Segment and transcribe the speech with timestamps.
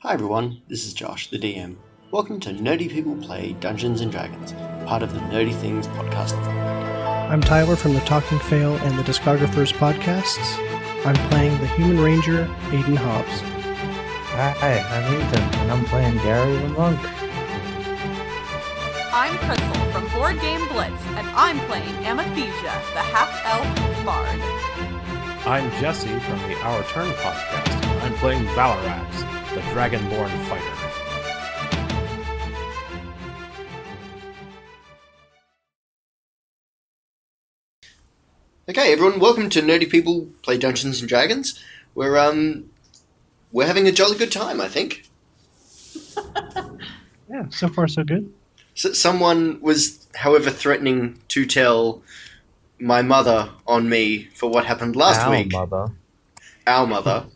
[0.00, 1.76] Hi everyone, this is Josh, the DM.
[2.10, 4.52] Welcome to Nerdy People Play Dungeons and Dragons,
[4.86, 6.36] part of the Nerdy Things podcast.
[7.30, 10.58] I'm Tyler from the Talking Fail and the Discographers podcasts.
[11.04, 13.40] I'm playing the Human Ranger, Aiden Hobbs.
[14.36, 17.00] Hi, I'm Ethan, and I'm playing Gary the Monk.
[19.12, 24.40] I'm Crystal from Board Game Blitz, and I'm playing Amathesia, the half-elf bard.
[25.46, 27.82] I'm Jesse from the Our Turn podcast.
[27.86, 30.90] and I'm playing Valarax, the Dragonborn fighter.
[38.68, 41.58] Okay, everyone, welcome to Nerdy People Play Dungeons and Dragons.
[41.94, 42.68] We're um,
[43.50, 45.04] we're having a jolly good time, I think.
[47.28, 48.32] Yeah, so far so good.
[48.74, 52.02] So someone was, however, threatening to tell
[52.78, 55.50] my mother on me for what happened last Ow, week.
[55.50, 55.88] mother.
[56.66, 57.24] Our mother.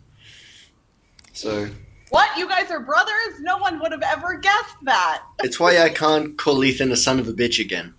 [1.32, 1.71] So
[2.10, 2.37] What?
[2.37, 3.41] You guys are brothers?
[3.41, 5.23] No one would have ever guessed that.
[5.43, 7.95] it's why I can't call Ethan a son of a bitch again.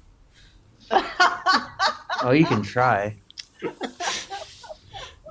[2.24, 3.16] Oh, you can try.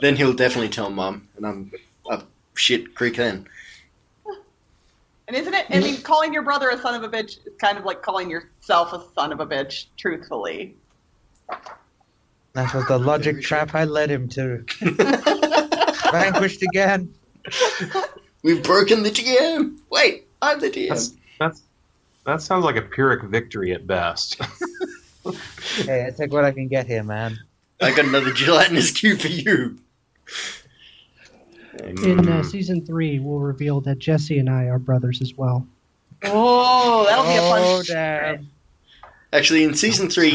[0.00, 1.70] Then he'll definitely tell mum, and I'm
[2.10, 2.24] a
[2.54, 3.46] shit creek then.
[5.28, 5.66] And isn't it?
[5.70, 8.28] I mean, calling your brother a son of a bitch is kind of like calling
[8.28, 9.86] yourself a son of a bitch.
[9.98, 10.74] Truthfully,
[12.54, 14.64] That was the logic trap I led him to.
[16.10, 17.14] Vanquished again.
[18.42, 19.78] We've broken the DM.
[19.90, 20.88] Wait, I'm the DM.
[20.88, 21.62] That's, that's
[22.26, 24.40] that sounds like a Pyrrhic victory at best.
[25.84, 27.38] Hey, I take what I can get here, man.
[27.80, 29.78] I got another gelatinous cube for you.
[31.84, 35.66] In uh, season three, we'll reveal that Jesse and I are brothers as well.
[36.24, 37.60] oh, that'll be a fun.
[37.62, 38.48] Oh, damn.
[39.32, 40.32] Actually, in season three,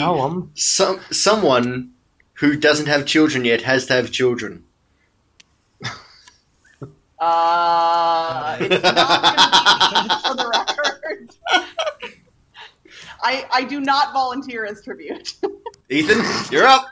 [0.54, 1.92] some someone
[2.34, 4.64] who doesn't have children yet has to have children.
[7.28, 11.36] Uh, it's not gonna be for the record.
[13.24, 15.34] I I do not volunteer as tribute.
[15.90, 16.88] Ethan, you're up.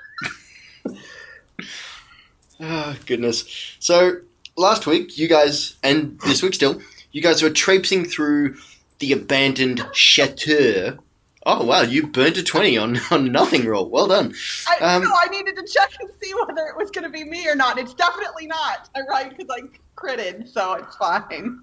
[2.59, 3.75] oh, goodness.
[3.79, 4.21] So,
[4.57, 6.81] last week, you guys, and this week still,
[7.11, 8.55] you guys were traipsing through
[8.97, 10.97] the abandoned chateau.
[11.45, 13.89] Oh, wow, you burned a 20 on, on nothing roll.
[13.89, 14.33] Well done.
[14.67, 17.23] I, Um, no, I needed to check and see whether it was going to be
[17.23, 17.77] me or not.
[17.77, 18.89] It's definitely not.
[18.95, 19.61] I right because I
[19.97, 21.61] critted, so it's fine.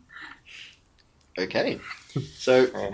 [1.39, 1.81] Okay.
[2.35, 2.93] So,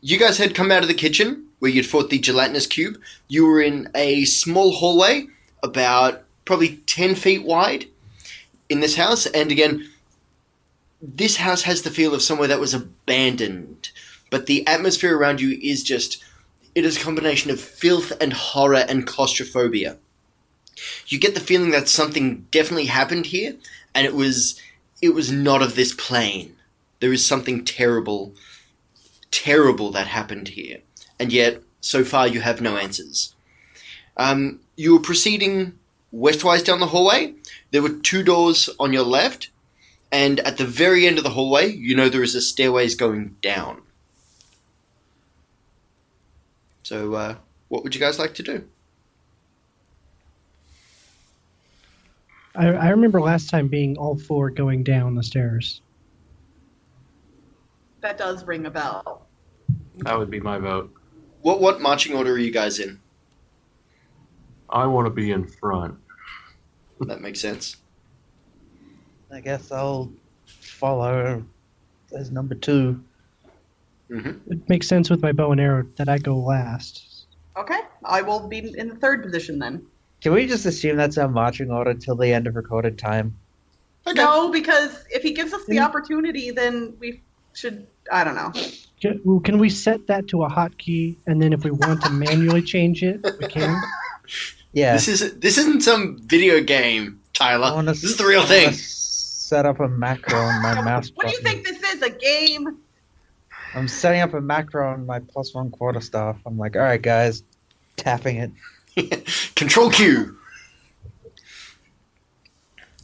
[0.00, 3.00] you guys had come out of the kitchen where you'd fought the gelatinous cube.
[3.28, 5.28] You were in a small hallway,
[5.62, 7.86] about probably 10 feet wide,
[8.68, 9.26] in this house.
[9.26, 9.88] And again,
[11.00, 13.91] this house has the feel of somewhere that was abandoned.
[14.32, 16.24] But the atmosphere around you is just.
[16.74, 19.98] It is a combination of filth and horror and claustrophobia.
[21.06, 23.56] You get the feeling that something definitely happened here,
[23.94, 24.58] and it was.
[25.02, 26.56] It was not of this plane.
[27.00, 28.34] There is something terrible
[29.30, 30.78] terrible that happened here,
[31.18, 33.34] and yet so far you have no answers.
[34.16, 35.78] Um, you were proceeding
[36.14, 37.34] westwise down the hallway.
[37.70, 39.50] There were two doors on your left,
[40.10, 43.36] and at the very end of the hallway, you know there is a stairways going
[43.42, 43.82] down.
[46.82, 47.36] So, uh,
[47.68, 48.68] what would you guys like to do?
[52.54, 55.80] I, I remember last time being all four going down the stairs.
[58.00, 59.26] That does ring a bell.
[59.98, 60.92] That would be my vote.
[61.42, 63.00] What what marching order are you guys in?
[64.68, 65.96] I want to be in front.
[67.00, 67.76] That makes sense.
[69.30, 70.12] I guess I'll
[70.46, 71.44] follow
[72.16, 73.02] as number two.
[74.48, 77.26] It makes sense with my bow and arrow that I go last.
[77.56, 79.86] Okay, I will be in the third position then.
[80.20, 83.36] Can we just assume that's our marching order till the end of recorded time?
[84.06, 84.20] Okay.
[84.22, 85.84] No, because if he gives us the Mm.
[85.84, 87.22] opportunity, then we
[87.54, 87.86] should.
[88.10, 88.52] I don't know.
[89.00, 92.62] Can, can we set that to a hotkey, and then if we want to manually
[92.62, 93.80] change it, we can?
[94.74, 94.94] Yeah.
[94.94, 97.74] This is this isn't some video game, Tyler.
[97.74, 98.72] wanna This is the real I thing.
[98.72, 102.00] Set up a macro on my mouse What do you think this is?
[102.00, 102.78] A game?
[103.74, 106.36] I'm setting up a macro on my plus one quarter staff.
[106.44, 107.42] I'm like, all right, guys,
[107.96, 108.36] tapping
[108.96, 109.54] it.
[109.56, 110.36] control Q.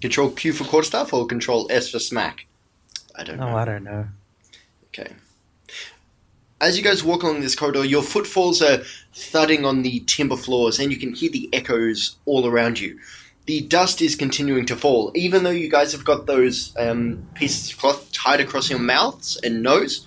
[0.00, 2.46] Control Q for quarterstaff or Control S for smack?
[3.16, 3.56] I don't No, know.
[3.56, 4.06] I don't know.
[4.88, 5.12] Okay.
[6.60, 8.82] As you guys walk along this corridor, your footfalls are
[9.14, 12.98] thudding on the timber floors, and you can hear the echoes all around you.
[13.46, 17.70] The dust is continuing to fall, even though you guys have got those um, pieces
[17.72, 20.06] of cloth tied across your mouths and nose.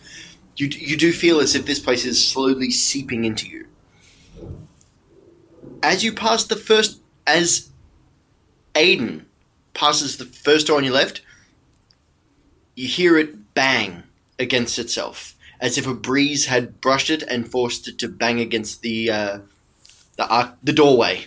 [0.58, 3.68] You you do feel as if this place is slowly seeping into you.
[5.82, 7.70] As you pass the first, as
[8.76, 9.26] Aiden
[9.74, 11.22] passes the first door on your left,
[12.76, 14.04] you hear it bang
[14.38, 18.82] against itself, as if a breeze had brushed it and forced it to bang against
[18.82, 19.40] the uh,
[20.18, 21.26] the arc, the doorway.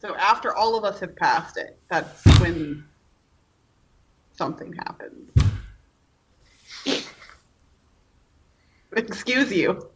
[0.00, 2.84] So after all of us have passed it, that's when
[4.40, 5.30] something happens.
[8.96, 9.86] Excuse you.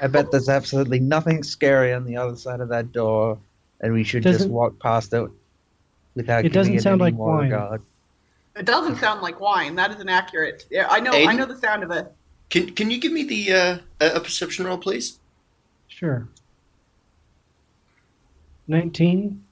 [0.00, 3.38] I bet there's absolutely nothing scary on the other side of that door,
[3.80, 5.28] and we should just Doesn't- walk past it
[6.14, 7.50] without It doesn't giving sound any like more wine.
[7.50, 7.82] regard.
[8.56, 9.74] It doesn't sound like wine.
[9.74, 10.66] That is inaccurate.
[10.70, 11.10] Yeah, I know.
[11.12, 11.36] I Aiden?
[11.38, 12.06] know the sound of it.
[12.50, 15.18] Can can you give me the uh, a, a perception roll, please?
[15.88, 16.26] Sure.
[18.68, 19.42] 19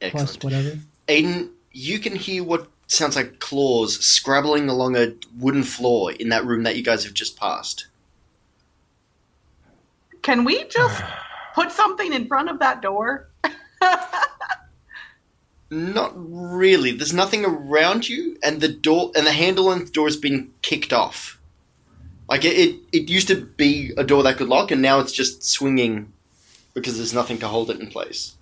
[0.00, 0.44] plus Excellent.
[0.44, 0.78] whatever.
[1.08, 6.44] Aiden, you can hear what sounds like claws scrabbling along a wooden floor in that
[6.44, 7.86] room that you guys have just passed.
[10.22, 11.02] Can we just
[11.54, 13.28] put something in front of that door?
[15.70, 16.90] Not really.
[16.90, 20.50] There's nothing around you, and the door and the handle on the door has been
[20.62, 21.38] kicked off.
[22.28, 25.12] Like it, it, it used to be a door that could lock, and now it's
[25.12, 26.12] just swinging
[26.74, 28.36] because there's nothing to hold it in place.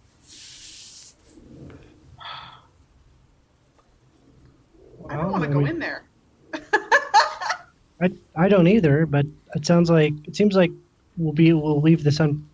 [5.08, 6.04] I don't Well, want to oh, go mean, in there.
[8.02, 10.70] I, I don't either, but it sounds like it seems like
[11.16, 12.48] we'll be we'll leave this un.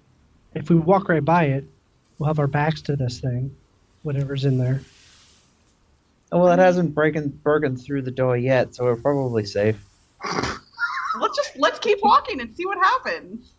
[0.54, 1.64] If we walk right by it,
[2.18, 3.54] we'll have our backs to this thing,
[4.02, 4.80] whatever's in there.
[6.32, 9.84] Oh, well, it hasn't broken broken through the door yet, so we're probably safe.
[11.20, 13.52] let's just let's keep walking and see what happens.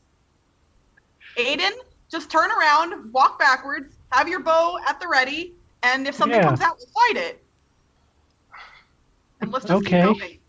[1.37, 1.71] Aiden,
[2.09, 5.53] just turn around, walk backwards, have your bow at the ready,
[5.83, 6.47] and if something Yeah.
[6.47, 7.44] comes out, we'll fight it.
[9.45, 10.01] And let's just Okay.
[10.01, 10.39] keep going.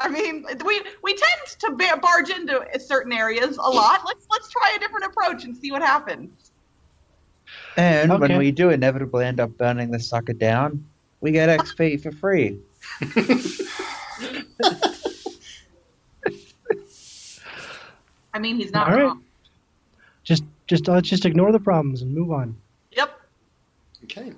[0.00, 4.00] I mean, we we tend to ba- barge into certain areas a lot.
[4.06, 6.50] Let's let's try a different approach and see what happens.
[7.76, 8.20] And Okay.
[8.20, 10.84] when we do inevitably end up burning the sucker down,
[11.20, 12.58] we get XP for free.
[18.34, 19.04] I mean, he's not All right.
[19.04, 19.22] wrong.
[20.24, 22.56] Just just let's just ignore the problems and move on.
[22.92, 23.20] Yep.
[24.04, 24.32] Okay.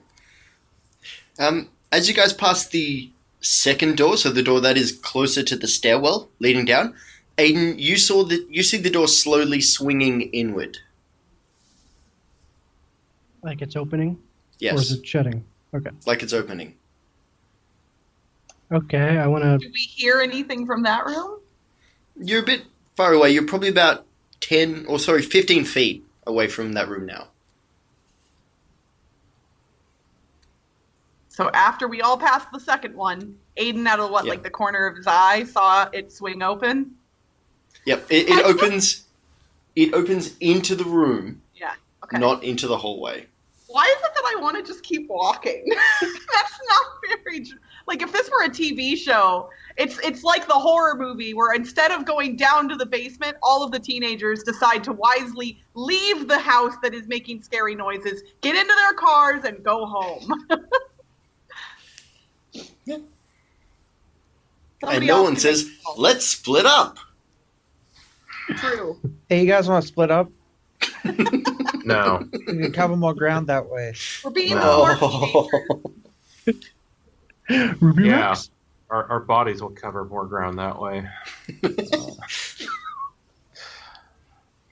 [1.38, 3.10] Um, as you guys pass the
[3.44, 6.94] second door, so the door that is closer to the stairwell leading down,
[7.38, 10.78] Aiden, you saw that you see the door slowly swinging inward.
[13.42, 14.18] Like it's opening
[14.58, 14.74] Yes.
[14.74, 15.44] or is it shutting?
[15.74, 15.90] Okay.
[16.06, 16.76] like it's opening.
[18.72, 19.58] Okay, I want to.
[19.58, 21.40] Do we hear anything from that room?
[22.16, 22.62] You're a bit
[22.96, 23.30] far away.
[23.30, 24.06] You're probably about
[24.40, 27.28] ten, or sorry, fifteen feet away from that room now.
[31.34, 34.86] So after we all passed the second one, Aiden, out of what, like the corner
[34.86, 36.92] of his eye, saw it swing open.
[37.86, 39.02] Yep, it, it opens.
[39.74, 41.74] It opens into the room, Yeah.
[42.04, 42.20] Okay.
[42.20, 43.26] not into the hallway.
[43.66, 45.64] Why is it that I want to just keep walking?
[46.00, 46.86] That's not
[47.24, 47.44] very
[47.88, 51.90] like if this were a TV show, it's it's like the horror movie where instead
[51.90, 56.38] of going down to the basement, all of the teenagers decide to wisely leave the
[56.38, 60.32] house that is making scary noises, get into their cars, and go home.
[64.80, 65.96] Somebody and no one says, make it home.
[66.02, 66.98] "Let's split up."
[68.56, 68.98] True.
[69.28, 70.30] Hey, you guys want to split up?
[71.86, 72.26] No.
[72.32, 73.92] We can cover more ground that way.
[74.24, 74.96] We're being No.
[74.96, 76.56] smart.
[77.82, 78.28] Ruby Yeah.
[78.30, 78.48] Rex?
[78.88, 81.06] Our, our bodies will cover more ground that way.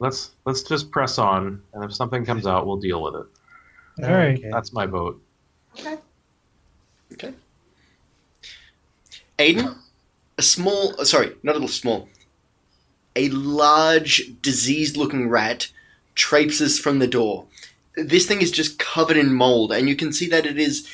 [0.00, 3.26] Let's let's just press on, and if something comes out, we'll deal with it.
[4.04, 4.38] All right.
[4.38, 4.49] Okay.
[4.50, 5.23] That's my vote.
[5.78, 5.97] Okay.
[7.12, 7.35] Okay.
[9.38, 9.76] Aiden,
[10.42, 12.08] a small, uh, sorry, not a little small,
[13.14, 15.68] a large, diseased looking rat
[16.16, 17.46] traipses from the door.
[17.96, 20.88] This thing is just covered in mold, and you can see that it is.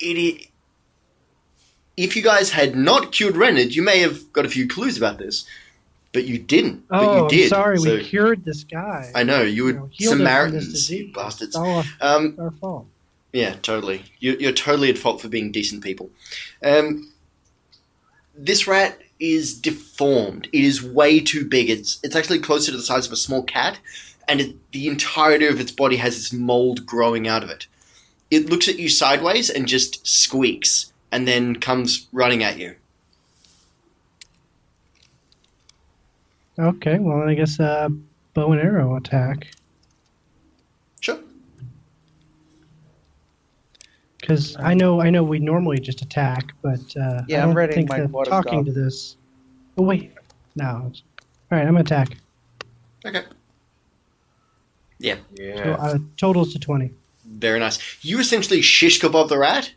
[0.00, 0.46] It is.
[1.96, 5.18] If you guys had not cured Renard, you may have got a few clues about
[5.18, 5.44] this,
[6.12, 6.88] but you didn't.
[6.88, 7.48] but Oh, you did.
[7.50, 7.78] Sorry.
[7.78, 9.12] so- we cured this guy.
[9.14, 11.54] I know you You were know, from this Samaritans, you bastards.
[11.54, 12.86] All Um, our fault.
[13.32, 14.02] yeah, totally.
[14.20, 16.10] You, you're totally at fault for being decent people.
[16.64, 17.11] Um,
[18.42, 20.48] this rat is deformed.
[20.52, 21.70] It is way too big.
[21.70, 23.78] It's it's actually closer to the size of a small cat,
[24.28, 27.66] and it, the entirety of its body has this mold growing out of it.
[28.30, 32.74] It looks at you sideways and just squeaks, and then comes running at you.
[36.58, 37.88] Okay, well, I guess uh,
[38.34, 39.46] bow and arrow attack.
[41.00, 41.18] Sure.
[44.22, 47.72] Because I know, I know, we normally just attack, but uh, Yeah, I I'm don't
[47.72, 48.66] think my that talking stop.
[48.66, 49.16] to this.
[49.76, 50.12] Oh wait,
[50.54, 50.64] no.
[50.64, 50.92] All
[51.50, 52.16] right, I'm gonna attack.
[53.04, 53.24] Okay.
[55.00, 55.16] Yeah.
[55.36, 56.92] So, uh, totals to twenty.
[57.26, 57.80] Very nice.
[58.04, 59.72] You essentially shish kebab the rat,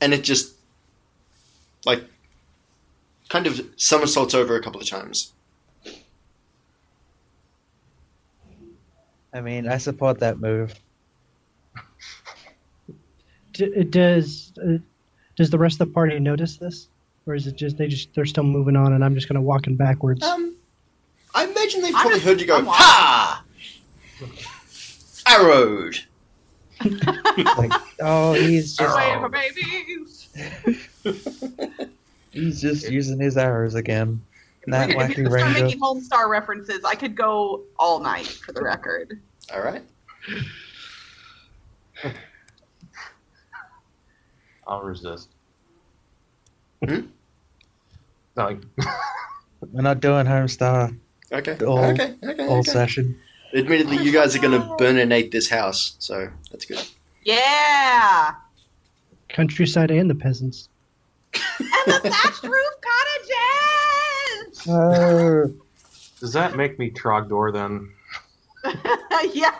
[0.00, 0.54] and it just
[1.84, 2.02] like
[3.28, 5.32] kind of somersaults over a couple of times.
[9.32, 10.74] I mean, I support that move.
[13.56, 14.78] D- does uh,
[15.36, 16.88] does the rest of the party notice this,
[17.26, 19.44] or is it just they just they're still moving on and I'm just kind of
[19.44, 20.22] walking backwards?
[20.24, 20.56] Um,
[21.34, 23.44] I imagine they've probably just- heard you go, ha!
[25.28, 25.98] Arrowed.
[27.56, 30.28] Like, oh, he's just Away for babies.
[32.32, 34.22] he's just using his arrows again.
[34.66, 35.64] That if wacky you start ranger.
[35.64, 39.20] making Homestar references, I could go all night for the record.
[39.54, 39.82] All right.
[44.66, 45.28] I'll resist.
[46.84, 47.06] Hmm?
[48.34, 48.58] Like,
[49.72, 50.96] We're not doing Homestar
[51.32, 51.56] Okay.
[51.64, 52.14] All- okay.
[52.22, 52.46] Okay.
[52.46, 52.70] all okay.
[52.70, 53.18] session.
[53.54, 56.84] Admittedly, you guys are going to burn and burninate this house, so that's good.
[57.24, 58.34] Yeah.
[59.28, 60.68] Countryside and the peasants.
[61.34, 62.74] And the thatched roof
[64.40, 64.68] cottages.
[64.68, 65.52] Oh,
[66.20, 67.92] does that make me Trogdor then?
[69.34, 69.54] yeah.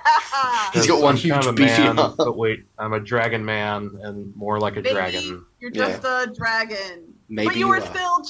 [0.72, 2.14] He's got one I'm one kind of huge a beefy man, arm.
[2.18, 5.44] but wait, I'm a dragon man and more like a Baby, dragon.
[5.60, 7.14] You're just a dragon.
[7.28, 7.80] Maybe but you you were are.
[7.80, 8.22] still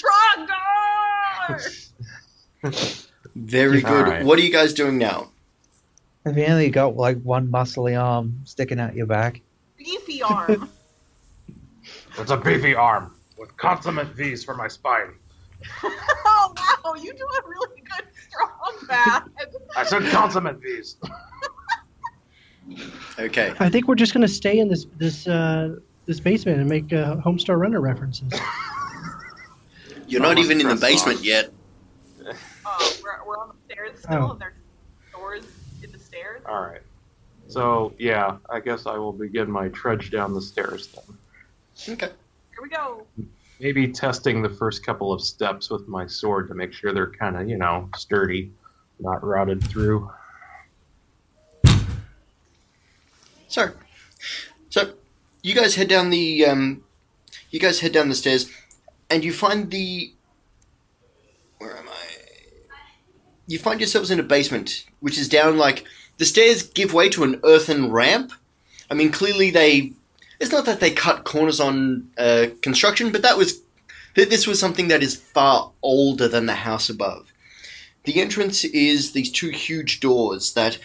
[1.51, 3.07] Trogdor.
[3.35, 4.07] Very good.
[4.07, 4.25] right.
[4.25, 5.31] What are you guys doing now?
[6.25, 9.41] have you only got like one muscly arm sticking out your back?
[9.79, 10.69] Beefy arm.
[12.19, 15.13] It's a beefy arm with consummate V's for my spine.
[15.85, 16.55] oh
[16.85, 19.27] wow, you do a really good strong back.
[19.77, 20.97] I said consummate V's.
[23.19, 23.55] Okay.
[23.61, 27.17] I think we're just gonna stay in this this uh, this basement and make uh,
[27.17, 28.31] Homestar Runner references.
[30.09, 31.25] You're not even in the basement on.
[31.25, 31.53] yet.
[32.67, 34.31] Oh, we're, we're on the stairs still, Oh.
[34.33, 34.53] and there's
[35.13, 35.45] doors
[35.83, 36.43] in the stairs.
[36.47, 36.83] All right.
[37.49, 41.95] So yeah, I guess I will begin my trudge down the stairs then.
[41.95, 42.09] Okay.
[42.51, 43.07] Here we go.
[43.61, 47.37] Maybe testing the first couple of steps with my sword to make sure they're kind
[47.37, 48.51] of, you know, sturdy,
[48.99, 50.11] not rotted through.
[53.49, 53.73] So,
[54.69, 54.93] so
[55.43, 56.85] you guys head down the um,
[57.51, 58.51] you guys head down the stairs,
[59.09, 60.13] and you find the
[61.59, 62.07] where am I?
[63.47, 65.85] You find yourselves in a basement, which is down like
[66.19, 68.33] the stairs give way to an earthen ramp.
[68.91, 69.93] I mean, clearly they.
[70.39, 73.63] It's not that they cut corners on uh, construction, but that was
[74.15, 77.33] this was something that is far older than the house above.
[78.07, 80.79] The entrance is these two huge doors that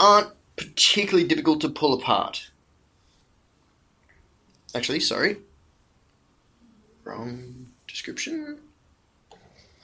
[0.00, 2.50] aren't particularly difficult to pull apart.
[4.74, 5.36] Actually, sorry.
[7.04, 8.58] Wrong description.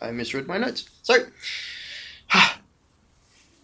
[0.03, 0.89] I misread my notes.
[1.05, 1.27] So,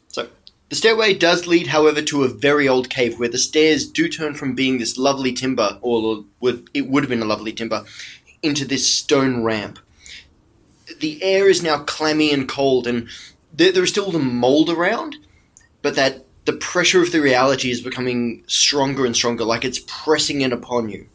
[0.09, 0.29] so
[0.69, 4.35] the stairway does lead, however, to a very old cave where the stairs do turn
[4.35, 7.85] from being this lovely timber, or would it would have been a lovely timber,
[8.41, 9.81] into this stone ramp.
[10.99, 13.09] The air is now clammy and cold, and
[13.53, 15.17] there, there is still the mold around,
[15.83, 20.41] but that the pressure of the reality is becoming stronger and stronger, like it's pressing
[20.41, 21.07] in upon you.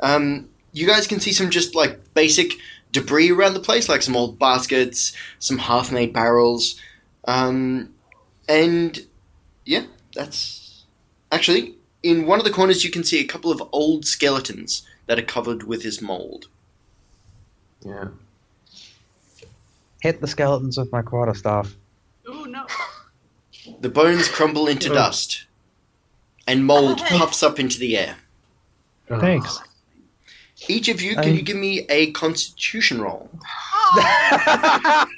[0.00, 2.52] Um, you guys can see some just like basic
[2.92, 6.80] debris around the place, like some old baskets, some half-made barrels,
[7.24, 7.94] um,
[8.48, 9.06] and
[9.64, 10.84] yeah, that's
[11.32, 12.84] actually in one of the corners.
[12.84, 16.48] You can see a couple of old skeletons that are covered with this mold.
[17.84, 18.08] Yeah.
[20.06, 21.74] Hit the skeletons with my quarterstaff.
[22.28, 22.64] Ooh no.
[23.80, 24.94] The bones crumble into Oh.
[24.94, 25.46] dust,
[26.46, 28.16] and mold puffs up into the air.
[29.10, 29.18] Oh.
[29.18, 29.60] Thanks.
[30.68, 33.28] Each of you, can I- you give me a Constitution roll?
[33.34, 33.40] Oh,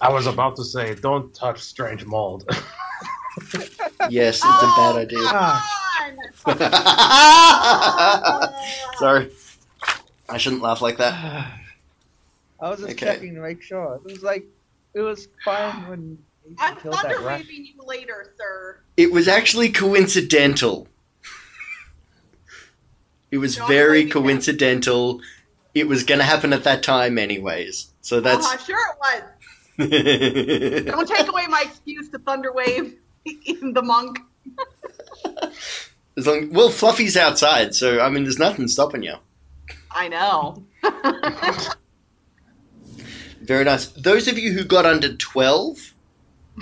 [0.00, 2.48] I was about to say, don't touch strange mold.
[4.10, 5.18] Yes, it's oh, a bad oh, idea.
[5.24, 5.62] Ah.
[8.98, 9.30] Sorry,
[10.28, 11.58] I shouldn't laugh like that.
[12.62, 13.06] I was just Okay.
[13.06, 14.00] checking to make sure.
[14.06, 14.44] It was like
[14.94, 16.18] it was fine when
[16.58, 17.40] I'm killed that thunder rat.
[17.40, 18.80] waving you later, sir.
[18.96, 20.86] It was actually coincidental.
[23.30, 24.10] It was John very Wayne.
[24.10, 25.20] coincidental.
[25.74, 27.88] It was going to happen at that time, anyways.
[28.02, 28.46] So that's.
[28.46, 28.98] Uh-huh, sure it
[29.78, 30.84] was.
[30.84, 32.94] Don't take away my excuse to thunder wave
[33.44, 34.18] even the monk.
[36.18, 39.14] as long, well, Fluffy's outside, so I mean, there's nothing stopping you.
[39.90, 40.62] I know.
[43.42, 43.86] Very nice.
[43.86, 45.94] Those of you who got under 12,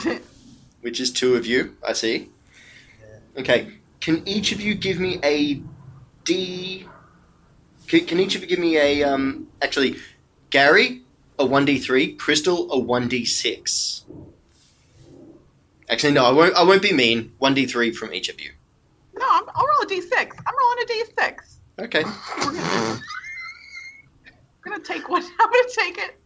[0.81, 2.31] which is two of you, I see.
[3.37, 5.63] Okay, can each of you give me a
[6.25, 6.87] D.
[7.87, 9.03] Can, can each of you give me a.
[9.03, 9.49] um?
[9.61, 9.97] Actually,
[10.49, 11.03] Gary,
[11.39, 14.03] a 1d3, Crystal, a 1d6.
[15.91, 17.33] Actually, no, I won't, I won't be mean.
[17.43, 18.53] 1d3 from each of you.
[19.19, 20.31] No, I'm, I'll roll a d6.
[20.47, 20.87] I'm rolling a
[21.21, 21.57] d6.
[21.79, 22.05] Okay.
[24.65, 25.23] We're gonna take one.
[25.41, 26.20] I'm gonna take it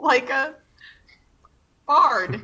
[0.02, 0.54] like a
[1.86, 2.40] bard.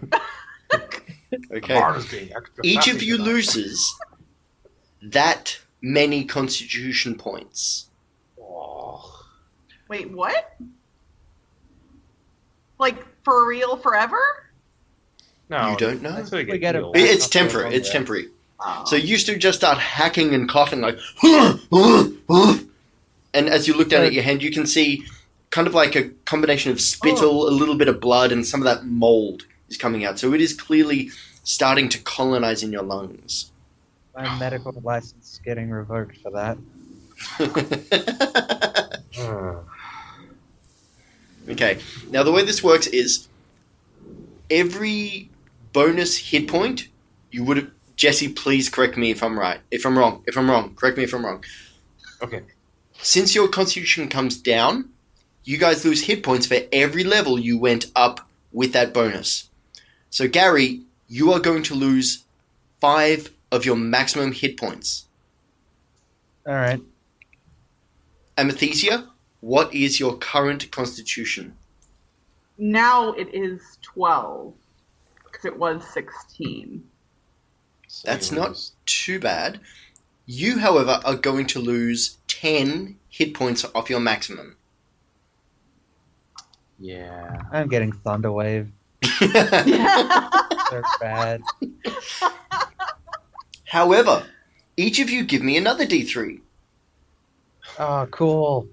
[1.53, 1.75] Okay.
[1.75, 3.95] Bar is being extra Each of you loses
[5.03, 7.89] that many constitution points.
[8.41, 9.25] Oh.
[9.89, 10.57] Wait, what?
[12.79, 14.19] Like for real, forever?
[15.49, 16.13] No, You don't know?
[16.13, 17.75] that's how We get get it It's I'll throw it temporary.
[17.75, 17.99] It's there.
[18.01, 18.29] temporary.
[18.61, 18.85] Oh.
[18.87, 20.99] So you two just start hacking and coughing like,
[23.35, 25.05] and as you look down at your hand, you can see
[25.57, 28.67] kind of like a combination of spittle, a little bit of blood, and some of
[28.67, 30.19] that mold is coming out.
[30.19, 31.09] So it is clearly
[31.45, 33.53] starting to colonize in your lungs.
[34.15, 36.59] My medical license is getting revoked for that.
[39.19, 39.55] Uh,
[41.49, 41.79] okay.
[42.11, 43.27] Now the way this works is
[44.51, 45.31] every
[45.73, 46.89] bonus hit point
[47.31, 47.71] you would have.
[47.97, 49.61] Jesse, please correct me if I'm right.
[49.71, 50.23] If I'm wrong.
[50.27, 51.43] If I'm wrong, correct me if I'm wrong.
[52.21, 52.43] okay.
[53.01, 54.91] since your constitution comes down,
[55.47, 59.49] you guys lose hit points for every level you went up with that bonus.
[60.11, 62.25] So, Gary, you are going to lose
[62.81, 65.07] five of your maximum hit points.
[66.47, 66.83] All right.
[68.37, 69.07] Amethysia,
[69.41, 71.57] what is your current constitution?
[72.59, 74.55] now it is 12
[75.25, 76.83] because it was 16.
[77.87, 79.61] So That's not- Too bad.
[80.25, 84.57] You, however, are going to lose 10 hit points off your maximum.
[86.78, 87.42] Yeah.
[87.52, 88.68] I'm getting Thunderwave.
[89.21, 91.42] They're bad.
[93.64, 94.25] however,
[94.76, 96.40] each of you give me another d3.
[97.78, 98.68] Oh, ah, cool.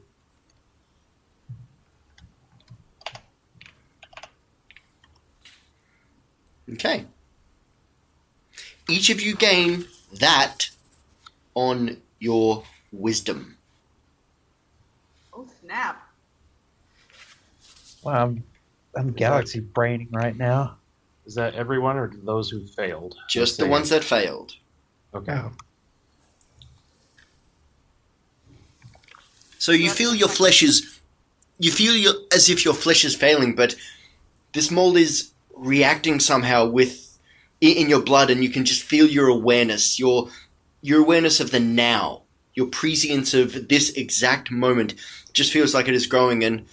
[6.72, 7.06] Okay.
[8.90, 9.86] Each of you gain
[10.20, 10.70] that
[11.54, 13.58] on your wisdom.
[15.34, 16.13] oh, snap.
[18.04, 18.44] Wow, I'm,
[18.96, 20.78] I'm galaxy braining right now.
[21.26, 23.16] Is that everyone or those who failed?
[23.30, 24.56] Just the ones that failed.
[25.14, 25.32] Okay.
[25.32, 25.52] Oh.
[29.58, 31.00] So you feel your flesh is,
[31.60, 33.76] you feel your, as if your flesh is failing, but
[34.52, 37.18] this mold is reacting somehow with
[37.62, 40.28] in your blood, and you can just feel your awareness, your
[40.82, 42.24] your awareness of the now,
[42.56, 44.96] your prescience of this exact moment,
[45.32, 46.66] just feels like it is growing, and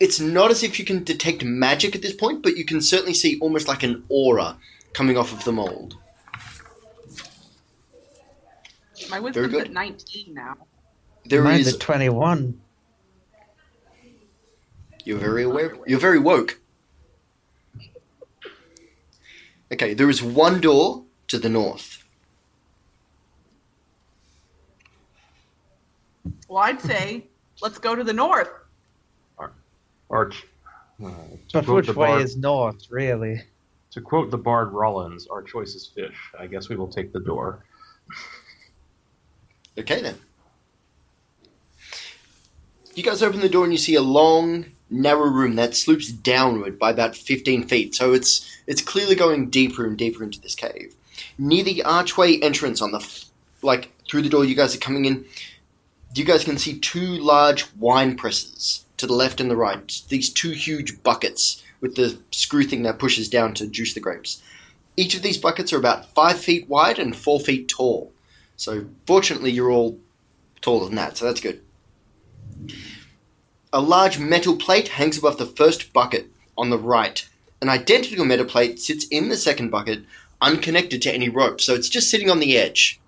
[0.00, 3.14] it's not as if you can detect magic at this point, but you can certainly
[3.14, 4.56] see almost like an aura
[4.92, 5.96] coming off of the mold.
[9.10, 9.64] My Very wisdom's good.
[9.66, 10.56] at 19 now.
[11.26, 12.60] There Mine's is at 21.
[15.04, 15.76] You're very aware.
[15.86, 16.58] You're very woke.
[19.72, 22.04] Okay, there is one door to the north.
[26.48, 27.26] Well, I'd say
[27.60, 28.48] let's go to the north.
[30.10, 30.44] Arch.
[31.04, 31.08] Uh,
[31.48, 33.42] to, But which way is north, really?
[33.90, 36.16] to quote the bard Rollins, our choice is fish.
[36.38, 37.64] I guess we will take the door.
[39.78, 40.16] Okay then.
[42.96, 46.76] You guys open the door and you see a long, narrow room that slopes downward
[46.78, 47.94] by about 15 feet.
[47.94, 50.94] So it's it's clearly going deeper and deeper into this cave.
[51.38, 53.26] Near the archway entrance on the f-
[53.62, 55.24] like through the door you guys are coming in,
[56.14, 60.02] you guys can see two large wine presses to the left and the right.
[60.08, 64.42] These two huge buckets with the screw thing that pushes down to juice the grapes.
[64.96, 68.12] Each of these buckets are about five feet wide and four feet tall.
[68.56, 69.98] So fortunately, you're all
[70.60, 71.60] taller than that, so that's good.
[73.72, 77.28] A large metal plate hangs above the first bucket on the right.
[77.60, 80.04] An identical metal plate sits in the second bucket,
[80.40, 83.00] unconnected to any rope, so it's just sitting on the edge.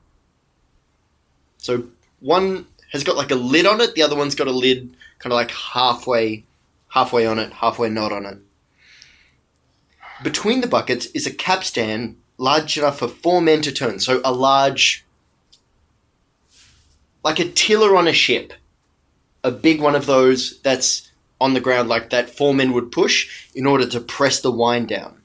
[1.58, 1.84] So
[2.20, 5.32] one has got like a lid on it, the other one's got a lid kind
[5.32, 6.44] of like halfway,
[6.88, 8.38] halfway on it, halfway not on it.
[10.22, 14.32] Between the buckets is a capstan large enough for four men to turn, so a
[14.32, 15.04] large
[17.22, 18.52] like a tiller on a ship.
[19.42, 23.48] A big one of those that's on the ground like that four men would push
[23.54, 25.22] in order to press the wine down.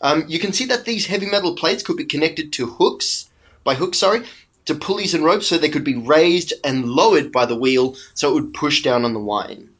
[0.00, 3.30] Um, you can see that these heavy metal plates could be connected to hooks,
[3.64, 4.24] by hooks, sorry,
[4.64, 8.30] to pulleys and ropes so they could be raised and lowered by the wheel so
[8.30, 9.70] it would push down on the wine.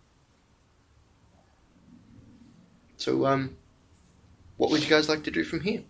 [2.97, 3.57] So, um,
[4.57, 5.83] what would you guys like to do from here?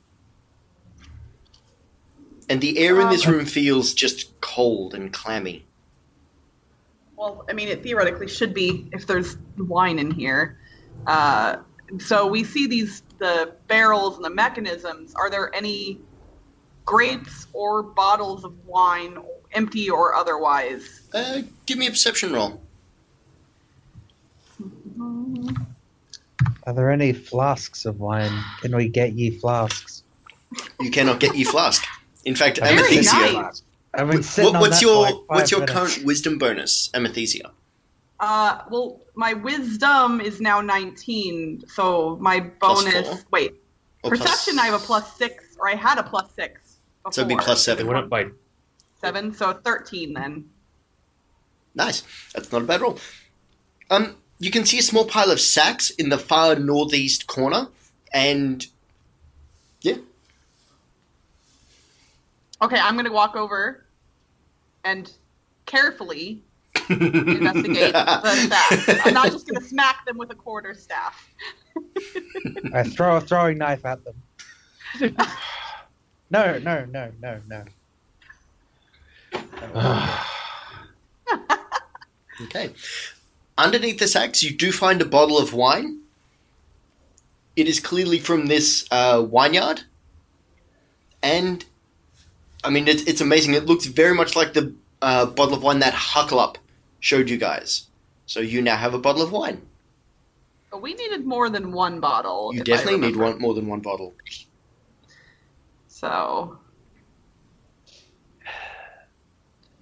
[2.49, 5.65] And the air in this Um, room feels just cold and clammy.
[7.17, 10.59] Well, I mean, it theoretically should be if there's wine in here.
[11.07, 11.57] Uh,
[11.99, 15.15] so we see these the barrels and the mechanisms.
[15.15, 16.01] Are there any
[16.85, 19.19] grapes or bottles of wine
[19.53, 21.03] empty or otherwise.
[21.13, 22.61] Uh, give me a perception roll.
[26.67, 28.33] Are there any flasks of wine?
[28.61, 30.03] Can we get ye flasks?
[30.81, 31.85] You cannot get your flask.
[32.25, 33.33] In fact, Very Amethysia.
[33.43, 33.63] nice.
[33.93, 35.75] I've been What, sitting on what's that your for like five what's your minutes.
[35.95, 37.51] current wisdom bonus, Amethysia?
[38.21, 43.25] Uh, well, my wisdom is now 19, so my bonus.
[43.31, 43.55] Wait,
[44.03, 46.61] Or plus- perception I have a plus six, or I had a plus six.
[47.05, 47.13] Before.
[47.13, 47.87] So it'd be plus It seven.
[47.87, 48.27] went up by
[49.01, 50.49] seven, so 13 then.
[51.75, 52.03] Nice.
[52.35, 52.99] That's not a bad roll.
[53.91, 57.69] Um, you can see a small pile of sacks in the far northeast corner,
[58.13, 58.67] and
[59.83, 59.97] yeah,
[62.63, 63.85] Okay, I'm gonna walk over
[64.85, 65.13] and
[65.67, 66.43] carefully
[66.89, 69.07] investigate the staff.
[69.07, 71.29] I'm not just gonna smack them with a quarter staff.
[72.73, 74.15] I throw a throwing knife at them.
[76.35, 77.65] no, no, no, no, no.
[82.43, 82.73] Okay.
[83.57, 86.01] Underneath the sacks, you do find a bottle of wine.
[87.55, 89.83] It is clearly from this uh, vineyard,
[91.23, 91.65] and
[92.65, 93.55] I mean it's it's amazing.
[93.55, 96.57] It looks very much like the uh, bottle of wine that Huckle
[96.99, 97.87] showed you guys.
[98.27, 99.63] So you now have a bottle of wine.
[100.73, 102.53] But we needed more than one bottle.
[102.53, 104.15] You definitely need one more than one bottle.
[106.05, 106.59] So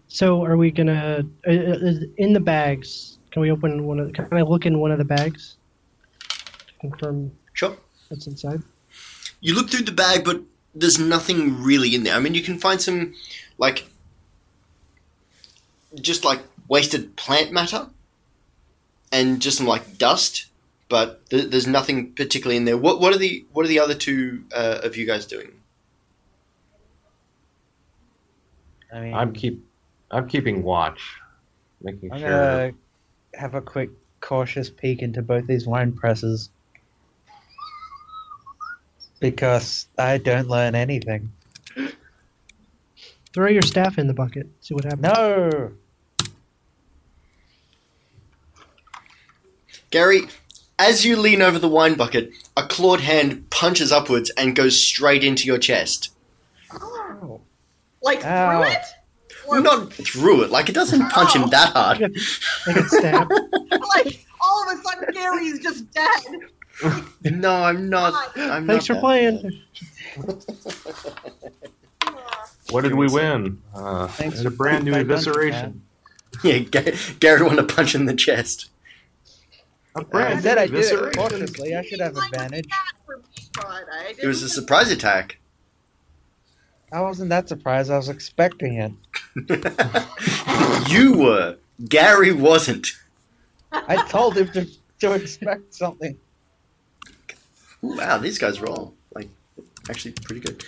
[0.07, 3.19] So are we gonna uh, uh, in the bags?
[3.33, 4.13] Can we open one of?
[4.13, 5.57] Can I look in one of the bags
[6.29, 7.77] to confirm Sure.
[8.09, 8.63] what's inside?
[9.41, 10.43] You look through the bag, but
[10.77, 12.15] there's nothing really in there.
[12.15, 13.15] I mean, you can find some,
[13.59, 13.87] like,
[15.97, 17.89] just like wasted plant matter,
[19.11, 20.47] and just some like dust,
[20.89, 22.79] but th- there's nothing particularly in there.
[22.79, 25.62] What what are the what are the other two uh, of you guys doing?
[28.93, 29.65] I mean, I'm keep
[30.11, 31.01] I'm keeping watch,
[31.83, 32.29] making I'm sure.
[32.29, 32.73] gonna
[33.35, 36.51] have a quick cautious peek into both these wine presses
[39.21, 41.33] because I don't learn anything.
[43.33, 44.47] Throw your staff in the bucket.
[44.61, 45.03] See what happens.
[45.03, 45.73] No,
[49.93, 50.23] Gary,
[50.79, 55.23] as you lean over the wine bucket, a clawed hand punches upwards and goes straight
[55.23, 56.12] into your chest.
[58.03, 58.63] Like Ow.
[58.63, 58.85] through it?
[59.47, 62.01] Or Not through it, like it doesn't punch him that hard.
[62.01, 62.11] Like
[62.77, 63.31] it's stabbed.
[63.97, 66.23] like all of a sudden Gary's just dead.
[67.25, 68.33] No, I'm not.
[68.37, 69.61] I'm Thanks for playing.
[72.71, 73.61] what did we win?
[73.75, 75.81] Uh, Thanks it's a for brand new playing evisceration.
[76.43, 78.71] Yeah, Ga- Gary wanted to punch in the chest.
[79.95, 81.15] A I brand said new I did it evisceration.
[81.17, 81.77] cautiously.
[81.77, 82.67] I should have advantage.
[83.05, 85.37] For me, but I It was a surprise attack.
[86.93, 87.91] I wasn't that surprised.
[87.91, 88.93] I was expecting it.
[90.91, 91.57] you were.
[91.89, 92.93] Gary wasn't.
[93.73, 94.69] I told him to,
[95.01, 96.19] to expect something.
[97.81, 99.29] Wow, these guys roll like
[99.89, 100.65] actually pretty good.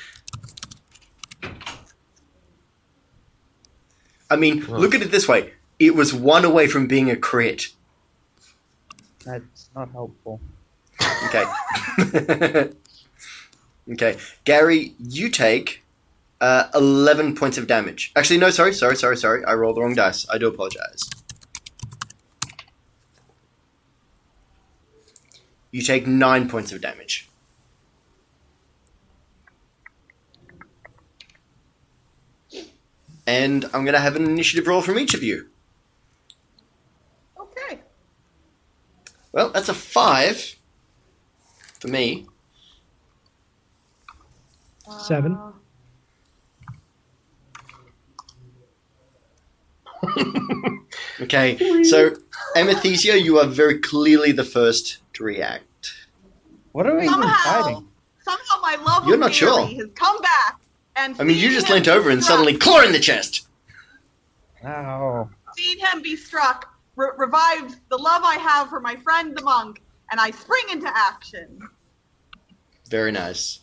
[4.30, 7.68] I mean, look at it this way: it was one away from being a crit.
[9.24, 10.40] That's not helpful.
[11.26, 11.44] Okay.
[13.92, 15.84] okay, Gary, you take
[16.44, 18.12] uh, 11 points of damage.
[18.16, 19.42] Actually, no, sorry, sorry, sorry, sorry.
[19.46, 20.26] I rolled the wrong dice.
[20.28, 21.00] I do apologize.
[25.70, 27.30] You take 9 points of damage.
[33.26, 35.48] And I'm going to have an initiative roll from each of you.
[37.40, 37.80] Okay.
[39.33, 40.57] Well, that's a 5
[41.80, 42.26] for me.
[45.07, 45.33] 7.
[45.33, 45.52] Uh,
[51.20, 52.10] Okay, so
[52.56, 55.92] Amethysia, you are very clearly the first to react.
[56.72, 57.88] What are we even fighting?
[58.22, 59.66] somehow my love You're not sure.
[59.66, 60.60] has come back.
[60.96, 62.98] And I mean, you just him leant be over and struck- suddenly claw in the
[63.00, 63.46] chest.
[64.64, 65.28] Ow.
[65.56, 69.82] seeing him be struck re- revives the love I have for my friend the monk,
[70.10, 71.60] and I spring into action.
[72.88, 73.60] Very nice.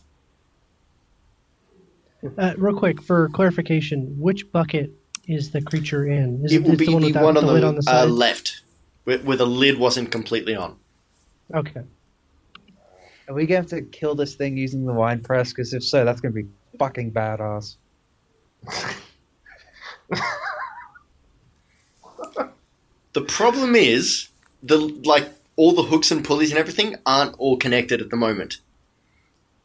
[2.38, 4.92] Uh, real quick, for clarification, which bucket
[5.26, 6.44] is the creature in?
[6.44, 8.10] Is It will be the one, without on the, lid on the uh, side?
[8.10, 8.62] left,
[9.04, 10.76] where, where the lid wasn't completely on.
[11.54, 11.82] okay.
[13.28, 15.50] Are we going to have to kill this thing using the wine press?
[15.50, 17.76] Because if so, that's going to be fucking badass.
[23.12, 24.28] The problem is
[24.62, 28.58] the like all the hooks and pulleys and everything aren't all connected at the moment.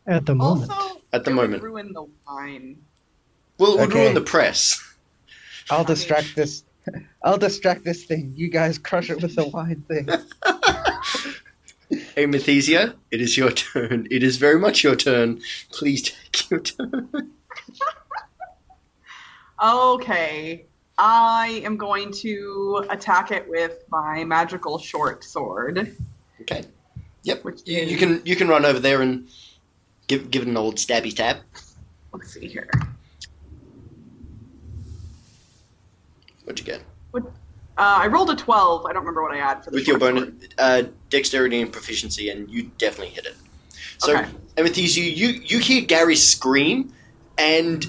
[0.05, 0.69] At the moment.
[0.71, 1.63] Also, At the it would moment.
[1.63, 2.77] ruin the wine.
[3.57, 4.01] Well, it would Okay.
[4.03, 4.83] ruin the press.
[5.69, 6.63] I'll distract this.
[7.23, 8.33] I'll distract this thing.
[8.35, 10.07] You guys crush it with the wine thing.
[12.15, 14.07] Hey, Mathesia, it is your turn.
[14.11, 15.39] It is very much your turn.
[15.71, 17.31] Please take your turn.
[19.63, 20.65] Okay.
[20.97, 25.95] I am going to attack it with my magical short sword.
[26.41, 26.65] Okay.
[27.23, 27.43] Yep.
[27.43, 29.27] Which You, you can you can run over there and
[30.07, 31.37] give give it an old stabby stab.
[32.11, 32.69] Let's see here.
[36.47, 36.81] What'd you get?
[37.13, 37.23] Uh,
[37.77, 38.85] I rolled a 12.
[38.85, 42.29] I don't remember what I had for the With your bonus uh, dexterity and proficiency,
[42.29, 43.35] and you definitely hit it.
[43.97, 44.29] So, Okay.
[44.57, 46.93] Amethyst, you, you you hear Gary scream,
[47.37, 47.85] and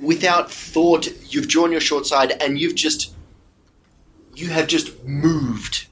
[0.00, 3.14] without thought, you've drawn your short side, and you've just
[4.36, 5.86] you have just moved.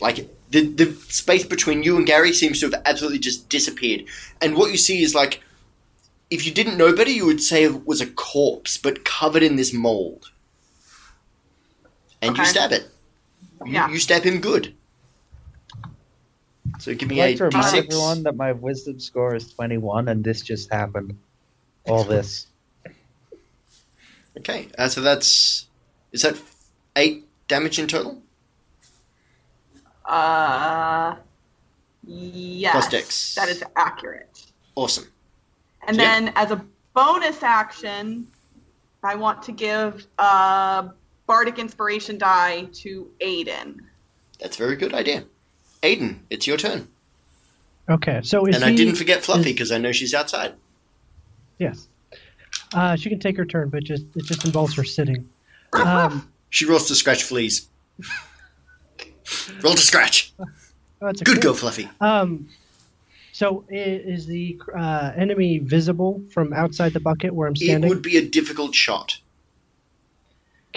[0.00, 4.04] Like the the space between you and Gary seems to have absolutely just disappeared.
[4.42, 5.40] And what you see is like,
[6.30, 9.54] if you didn't know better, you would say it was a corpse, but covered in
[9.54, 10.32] this mold.
[12.22, 12.88] And you stab it.
[13.64, 13.88] You, Yeah.
[13.90, 14.74] you stab him good.
[16.80, 17.78] So give I'd me like a to remind d6.
[17.84, 21.18] everyone that my wisdom score is 21, and this just happened.
[21.86, 22.46] All this.
[24.38, 25.66] Okay, uh, so that's
[26.12, 26.36] is that
[26.96, 28.22] eight damage in total?
[30.04, 31.16] Uh,
[32.06, 32.72] yes.
[32.72, 33.34] Plus dex.
[33.34, 34.44] That is accurate.
[34.74, 35.06] Awesome.
[35.86, 36.04] And Yeah.
[36.04, 38.26] then as a bonus action,
[39.02, 40.90] I want to give a
[41.28, 43.76] bardic inspiration die to Aiden.
[44.40, 45.22] That's a very good idea.
[45.84, 46.88] Aiden, it's your turn.
[47.88, 50.54] Okay, so is and I didn't forget Fluffy because I know she's outside.
[51.58, 51.86] Yes.
[52.74, 55.28] Uh, she can take her turn, but just it just involves her sitting.
[55.74, 57.68] Um, She rolls to scratch fleas.
[59.62, 60.32] Roll to scratch.
[60.40, 60.46] oh,
[61.02, 61.42] that's a Good crit.
[61.42, 61.90] girl, Fluffy.
[62.00, 62.48] Um,
[63.32, 67.68] so i- is the uh, enemy visible from outside the bucket where I'm standing?
[67.74, 67.88] It standing?
[67.90, 69.18] would be a difficult shot.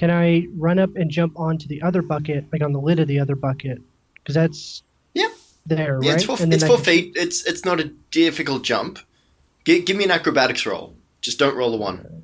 [0.02, 3.08] Can I run up and jump onto the other bucket, like on the lid of
[3.08, 3.80] the other bucket?
[4.16, 4.82] Because that's
[5.14, 5.28] Yeah.
[5.68, 6.16] there, Yeah, right?
[6.16, 7.14] it's four, it's four can- feet.
[7.16, 8.98] It's it's not a difficult jump.
[9.64, 10.96] G- give me an acrobatics roll.
[11.22, 12.24] Just don't roll a one.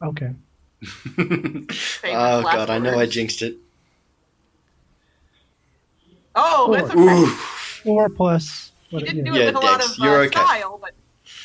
[0.02, 0.30] Okay.
[1.18, 3.56] oh god, I know I jinxed it.
[6.34, 7.26] Oh, that's okay.
[7.82, 8.72] Four plus.
[8.88, 10.40] You didn't do it Yeah, with a lot Dex, of uh, you're okay.
[10.40, 10.92] style, but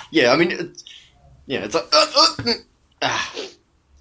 [0.10, 0.86] Yeah, I mean, it's,
[1.48, 1.88] yeah, it's like.
[1.92, 2.64] Uh, uh, mm,
[3.02, 3.34] ah.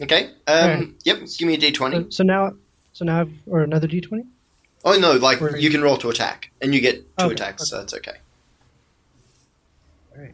[0.03, 0.31] Okay.
[0.47, 0.71] Um.
[0.71, 0.89] Alright.
[1.05, 1.19] Yep.
[1.39, 1.97] Give me a d twenty.
[2.05, 2.53] So, so now,
[2.93, 4.25] so now, I've, or another d twenty.
[4.85, 5.13] Oh no!
[5.17, 7.93] Like Or- you can roll to attack, and you get two Okay, attacks, so that's
[7.95, 8.17] okay.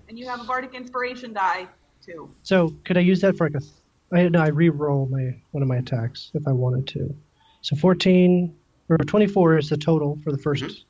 [0.08, 1.66] and you have a bardic inspiration die
[2.04, 2.30] too.
[2.42, 3.60] So could I use that for like a?
[3.60, 3.72] th-
[4.12, 7.14] I no, I re-roll my one of my attacks if I wanted to.
[7.62, 8.54] So fourteen
[8.88, 10.84] or twenty-four is the total for the 1st Mhm.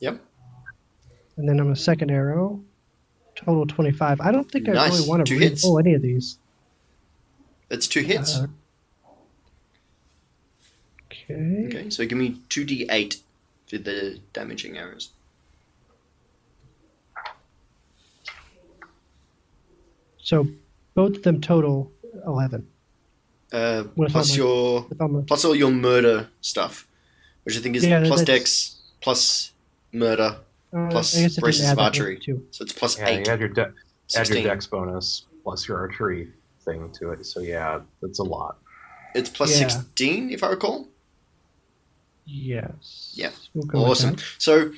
[0.00, 0.20] Yep.
[1.36, 2.62] And then on a second arrow,
[3.36, 4.20] total twenty-five.
[4.22, 5.62] I don't think I really want to hits.
[5.64, 6.38] re-roll any of these.
[7.72, 8.36] That's two hits.
[8.36, 8.46] Uh,
[11.10, 11.64] okay.
[11.68, 13.22] okay, so give me two d eight
[13.66, 15.08] for the damaging arrows.
[20.22, 20.46] So
[20.94, 21.90] both of them total
[22.26, 22.68] eleven.
[23.50, 26.86] Uh, plus all my- your my- plus all your murder stuff,
[27.44, 29.52] which I think is Yeah, plus dex plus
[29.92, 30.36] murder,
[30.74, 32.18] uh, plus I guess bracers of archery.
[32.18, 32.46] Too.
[32.50, 33.26] so it's plus Yeah, eight.
[33.26, 33.72] you add your, de-
[34.14, 36.30] add your dex bonus plus your archery
[36.64, 37.26] thing to it.
[37.26, 38.58] So yeah, that's a lot.
[39.14, 39.68] It's plus Yeah.
[39.68, 40.88] sixteen, if I recall.
[42.24, 43.12] Yes.
[43.14, 43.30] Yeah.
[43.54, 44.16] We'll Awesome.
[44.38, 44.72] So,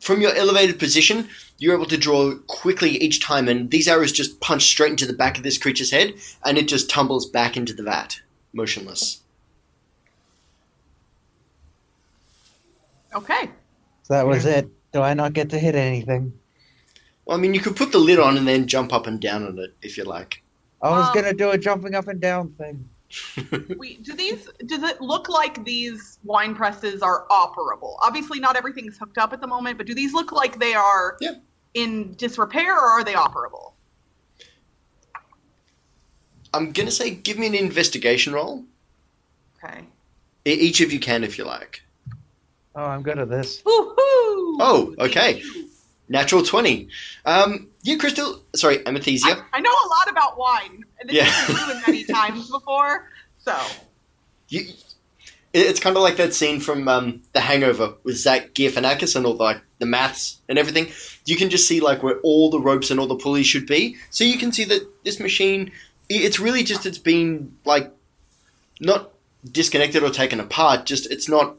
[0.00, 4.40] from your elevated position, you're able to draw quickly each time, and these arrows just
[4.40, 7.72] punch straight into the back of this creature's head, and it just tumbles back into
[7.72, 8.20] the vat,
[8.52, 9.22] motionless.
[13.14, 13.50] Okay.
[14.02, 14.68] So that was it.
[14.92, 16.32] Do I not get to hit anything?
[17.24, 19.46] Well, I mean, you could put the lid on and then jump up and down
[19.46, 20.42] on it if you like.
[20.82, 22.88] I was Um, gonna do a jumping up and down thing.
[23.78, 24.48] We, do these?
[24.66, 27.96] Does it look like these wine presses are operable?
[28.02, 31.16] Obviously, not everything's hooked up at the moment, but do these look like they are
[31.20, 31.32] Yeah.
[31.74, 33.72] in disrepair, or are they operable?
[36.54, 38.64] I'm gonna say, give me an investigation roll.
[39.62, 39.80] Okay.
[40.46, 41.82] E- Each of you can, if you like.
[42.74, 43.62] Oh, I'm good at this.
[43.62, 43.94] Woohoo!
[44.60, 45.42] Oh, okay.
[46.08, 46.88] Natural twenty.
[47.24, 48.42] Um, you, Crystal.
[48.56, 49.26] Sorry, Amethysia.
[49.52, 51.24] I, I know a lot about wine, and this Yeah.
[51.24, 53.08] has been proven many times before.
[53.38, 53.56] So,
[54.48, 54.72] You,
[55.52, 59.34] it's kind of like that scene from um, The Hangover with Zach Galifianakis and all
[59.34, 60.88] the, like the maths and everything.
[61.24, 63.96] You can just see like where all the ropes and all the pulleys should be.
[64.10, 65.70] So you can see that this machine,
[66.08, 67.90] it's really just it's been like
[68.80, 69.10] not
[69.50, 70.84] disconnected or taken apart.
[70.86, 71.56] Just it's not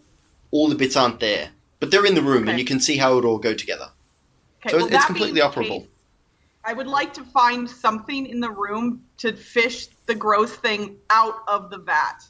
[0.51, 2.51] all the bits aren't there, but they're in the room Okay.
[2.51, 3.89] and you can see how it all go together.
[4.65, 5.81] Okay, So well, it's completely being the operable.
[5.81, 5.89] case,
[6.65, 11.35] I would like to find something in the room to fish the gross thing out
[11.47, 12.21] of the vat.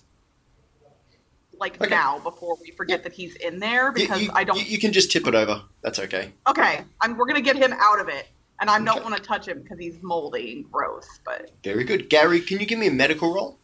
[1.60, 1.90] Like Okay.
[1.90, 4.58] now, before we forget that he's in there, because you, I don't.
[4.58, 5.62] You, you can just tip it over.
[5.84, 6.32] That's okay.
[6.48, 8.28] Okay, I'm, we're gonna get him out of it,
[8.62, 11.06] and I don't want to touch him because he's moldy and gross.
[11.26, 12.10] But Very good.
[12.10, 13.60] Gary, can you give me a medical roll?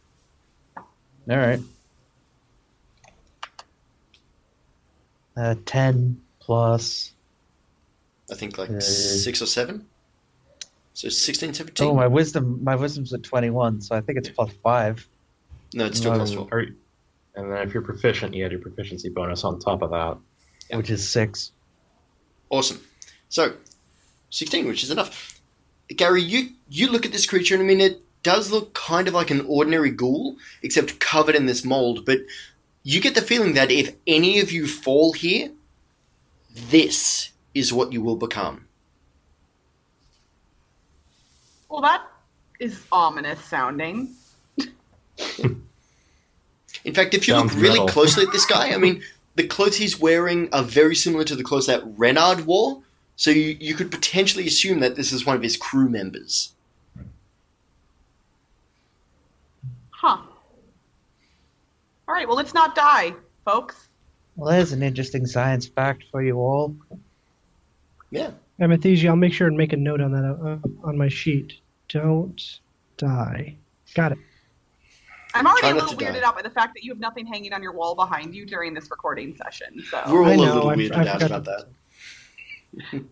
[0.76, 1.60] All right.
[5.36, 7.12] Uh, ten plus.
[8.30, 9.86] I think like Uh, six or seven.
[10.94, 11.86] So 16, 17?
[11.86, 12.62] Oh, my wisdom.
[12.64, 15.06] My wisdom's at twenty-one, so I think it's plus five.
[15.74, 16.18] no, it's still no.
[16.18, 16.60] plus four.
[16.60, 16.74] You-
[17.34, 20.16] and then if you're proficient, you add your proficiency bonus on top of that.
[20.70, 20.78] Yeah.
[20.78, 21.52] which is six.
[22.48, 22.80] Awesome.
[23.28, 23.52] So,
[24.30, 25.38] 16, which is enough.
[25.94, 29.14] Gary, you, you look at this creature, and I mean, it does look kind of
[29.14, 32.20] like an ordinary ghoul, except covered in this mold, but
[32.84, 35.50] you get the feeling that if any of you fall here,
[36.70, 38.66] this is what you will become.
[41.68, 42.06] well, that
[42.60, 44.14] is ominous sounding.
[46.84, 47.88] In fact, if you Sounds look really metal.
[47.88, 49.02] closely at this guy, I mean,
[49.34, 52.80] the clothes he's wearing are very similar to the clothes that Renard wore,
[53.16, 56.52] so you, you could potentially assume that this is one of his crew members.
[59.90, 60.18] Huh.
[62.08, 63.14] All right, well, let's not die,
[63.44, 63.88] folks.
[64.36, 66.76] Well, there's an interesting science fact for you all.
[68.10, 68.30] Yeah.
[68.60, 71.54] Amethysia, I'll make sure and make a note on that uh, on my sheet.
[71.88, 72.60] Don't
[72.96, 73.56] die.
[73.94, 74.18] Got it.
[75.34, 76.26] I'm already a little weirded die.
[76.26, 78.72] out by the fact that you have nothing hanging on your wall behind you during
[78.72, 79.82] this recording session.
[79.90, 81.66] So We're all I a know, little I- weirded I out forgot about
[82.92, 83.04] that.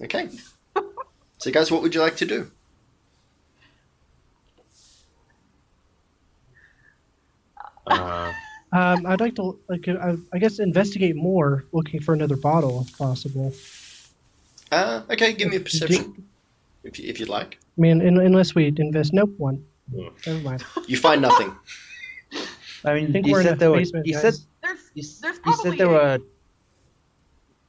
[0.02, 0.28] okay.
[1.38, 2.50] So, guys, what would you like to do?
[7.86, 7.94] Uh,
[8.74, 12.98] Um, I'd like to, like, uh, I guess, investigate more, looking for another bottle if
[12.98, 13.52] possible.
[14.72, 16.26] Uh, okay, give me a Do- perception,
[16.82, 17.58] if, you, if you'd like.
[17.78, 19.64] I mean, un- unless we invest, nope, one.
[19.94, 20.08] Hmm.
[20.26, 20.64] Never mind.
[20.88, 21.54] You find nothing.
[22.84, 23.76] I mean, I think you we're in said a there were.
[23.78, 24.22] basement, You guys.
[24.22, 26.18] said there's you, s- there's you said there were.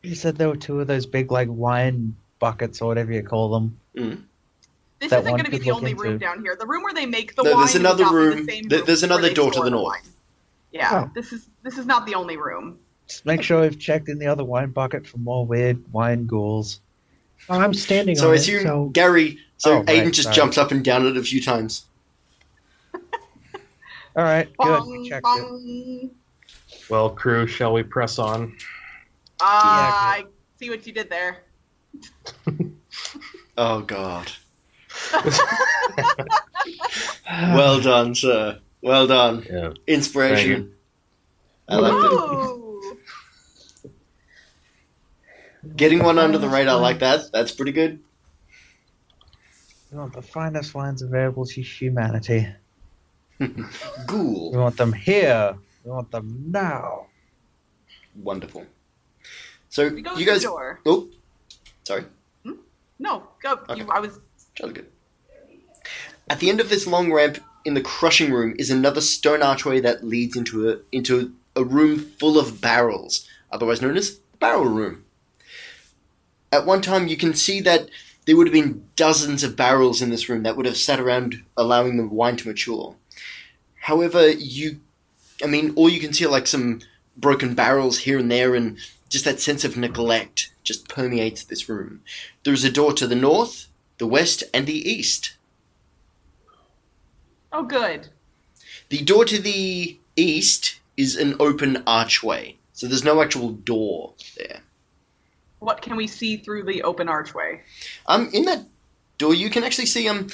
[0.02, 3.50] You said there were two of those big like wine buckets or whatever you call
[3.50, 3.80] them.
[5.00, 6.56] this isn't going to be the look only room down here.
[6.60, 7.60] The room where they make the No, wine.
[7.62, 8.48] there's another not be the room.
[8.48, 9.84] same There- room there's another door to the the north.
[9.86, 10.02] wine.
[10.76, 11.12] Yeah, Oh.
[11.16, 12.78] this is this is not the only room.
[13.08, 16.82] Just make sure we've checked in the other wine bucket for more weird wine ghouls.
[17.50, 19.40] Oh, I'm standing So, on I it, assume so Gary.
[19.58, 20.36] So, Oh, right, Aiden just sorry.
[20.36, 21.86] jumped up and down it a few times.
[22.94, 24.86] All right, good.
[24.86, 26.12] We checked it.
[26.90, 28.58] well, crew, shall we press on?
[29.42, 30.26] Ah, I
[30.60, 31.38] see what you did there.
[33.58, 34.30] Oh, God.
[37.30, 38.60] Well done, sir.
[38.86, 39.44] Well done.
[39.50, 39.74] Yeah.
[39.88, 40.76] Inspiration.
[41.68, 42.12] I like that.
[42.12, 43.00] Ooh.
[45.76, 48.00] Getting one under the radar like that, that's pretty good.
[49.92, 52.48] We want the finest wines available to humanity.
[54.06, 54.52] Ghoul.
[54.52, 55.56] We want them here.
[55.84, 57.08] We want them now.
[58.22, 58.68] Wonderful.
[59.70, 60.42] So, We go you to guys.
[60.44, 60.80] the door.
[60.86, 61.10] Oh,
[61.86, 62.06] sorry.
[62.44, 62.54] Hmm?
[63.00, 63.54] No, go.
[63.68, 63.82] Okay.
[63.82, 64.20] You, I was.
[64.54, 64.92] Jolly good.
[66.30, 69.82] At the end of this long ramp in the crushing room is another stone archway
[69.82, 74.66] that leads into a into a room full of barrels, otherwise known as the barrel
[74.66, 75.04] room.
[76.52, 77.90] At one time, you can see that
[78.26, 81.44] there would have been dozens of barrels in this room that would have sat around
[81.58, 82.96] allowing the wine to mature.
[83.82, 84.80] However, you,
[85.44, 86.82] I mean, all you can see are like some
[87.18, 88.78] broken barrels here and there, and
[89.10, 92.02] just that sense of neglect just permeates this room.
[92.44, 95.36] There is a door to the north, the west, and the east.
[97.58, 98.10] Oh, good.
[98.90, 104.60] The door to the east is an open archway, so there's no actual door there.
[105.60, 107.62] What can we see through the open archway?
[108.08, 108.66] Um, in that
[109.18, 110.28] door, you can actually see um,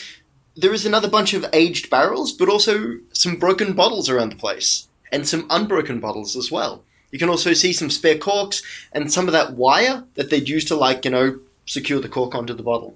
[0.56, 4.88] there is another bunch of aged barrels, but also some broken bottles around the place,
[5.12, 6.84] and some unbroken bottles as well.
[7.12, 10.66] You can also see some spare corks and some of that wire that they'd use
[10.66, 12.95] to, like, you know, secure the cork onto the bottle.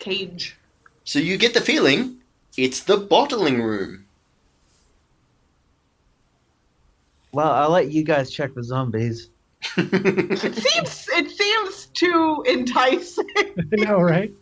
[0.00, 0.54] Cage.
[1.04, 2.17] So you get the feeling
[2.58, 4.04] it's the bottling room.
[7.30, 9.30] Well, I'll let you guys check the zombies.
[9.76, 11.08] It seems.
[11.12, 13.28] It seems too enticing.
[13.36, 14.32] I know, right?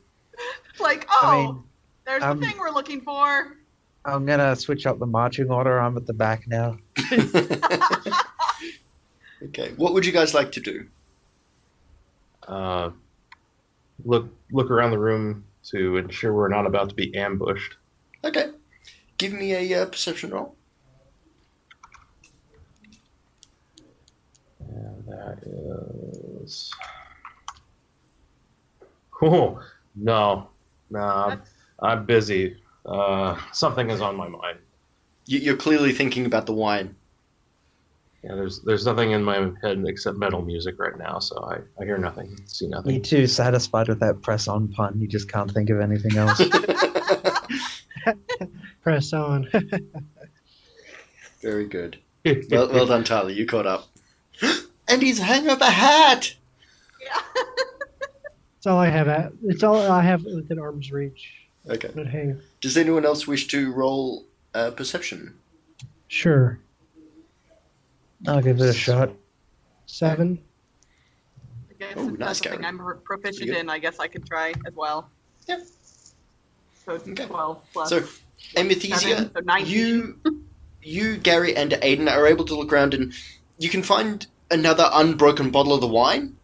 [0.80, 1.62] like, oh, I mean,
[2.06, 3.56] there's um, the thing we're looking for.
[4.04, 5.78] I'm gonna switch up the marching order.
[5.78, 6.78] I'm at the back now.
[9.42, 10.86] okay, what would you guys like to do?
[12.46, 12.90] Uh,
[14.04, 17.76] look look around the room to ensure we're not about to be ambushed.
[18.24, 18.50] Okay,
[19.18, 20.56] give me a uh, perception roll.
[24.60, 25.38] And that
[26.42, 26.70] is.
[29.22, 29.60] Oh
[29.94, 30.48] no,
[30.90, 31.42] no, I'm,
[31.80, 32.56] I'm busy.
[32.84, 34.58] Uh, something is on my mind.
[35.26, 36.94] You- You're clearly thinking about the wine.
[38.22, 41.84] Yeah, there's there's nothing in my head except metal music right now, so I, I
[41.84, 42.88] hear nothing, see nothing.
[42.88, 43.02] Me nothing.
[43.02, 45.00] too, satisfied with that press on pun.
[45.00, 46.40] You just can't think of anything else.
[48.82, 49.48] Press on.
[51.42, 51.98] Very good.
[52.50, 53.30] Well, well done, Tyler.
[53.30, 53.86] You caught up.
[54.88, 56.34] and he's hanging up a hat.
[57.00, 57.20] Yeah.
[58.58, 59.06] It's all I have.
[59.06, 61.34] At, it's all I have within arm's reach.
[61.70, 61.88] Okay.
[61.94, 65.34] But hey, Does anyone else wish to roll uh, perception?
[66.08, 66.58] sure.
[68.26, 69.10] I'll give it a shot.
[69.86, 70.40] Seven.
[71.70, 72.72] I guess Oh, if nice, that's something Gary.
[72.96, 75.10] I'm proficient in, I guess I could try as well.
[75.46, 75.60] Yep.
[76.86, 77.26] So it's Okay.
[77.26, 77.90] 12 plus.
[77.90, 78.04] So,
[78.56, 80.18] Amethysia, so you,
[80.82, 83.12] you, Gary, and Aiden are able to look around and
[83.58, 86.36] you can find another unbroken bottle of the wine.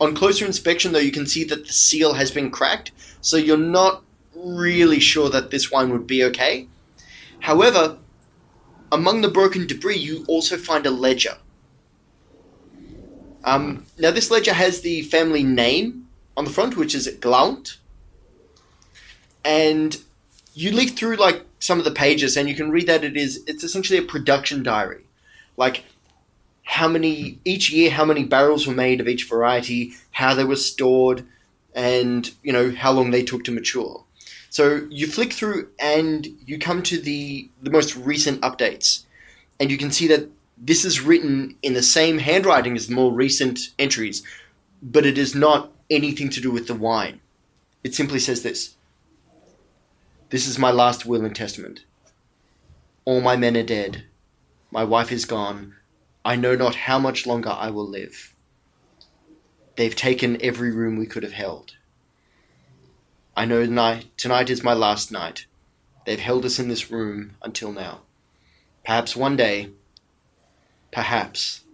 [0.00, 3.56] On closer inspection, though, you can see that the seal has been cracked, so you're
[3.56, 4.02] not
[4.34, 6.68] really sure that this wine would be okay.
[7.40, 7.98] However,
[8.90, 11.36] among the broken debris, you also find a ledger.
[13.44, 17.78] Um, now, this ledger has the family name on the front, which is Glount.
[19.44, 19.96] And
[20.54, 23.42] you leaf through like some of the pages and you can read that it is
[23.46, 25.04] it's essentially a production diary.
[25.56, 25.84] Like
[26.64, 30.56] how many each year how many barrels were made of each variety how they were
[30.56, 31.24] stored
[31.74, 34.04] and you know how long they took to mature.
[34.50, 39.04] So you flick through and you come to the the most recent updates.
[39.60, 43.12] And you can see that this is written in the same handwriting as the more
[43.12, 44.22] recent entries
[44.82, 47.20] but it is not anything to do with the wine.
[47.84, 48.76] It simply says this
[50.30, 51.84] this is my last will and testament.
[53.04, 54.04] All my men are dead.
[54.70, 55.74] My wife is gone.
[56.24, 58.34] I know not how much longer I will live.
[59.76, 61.76] They've taken every room we could have held.
[63.34, 65.46] I know night, tonight is my last night.
[66.04, 68.00] They've held us in this room until now.
[68.84, 69.70] Perhaps one day,
[70.92, 71.64] perhaps,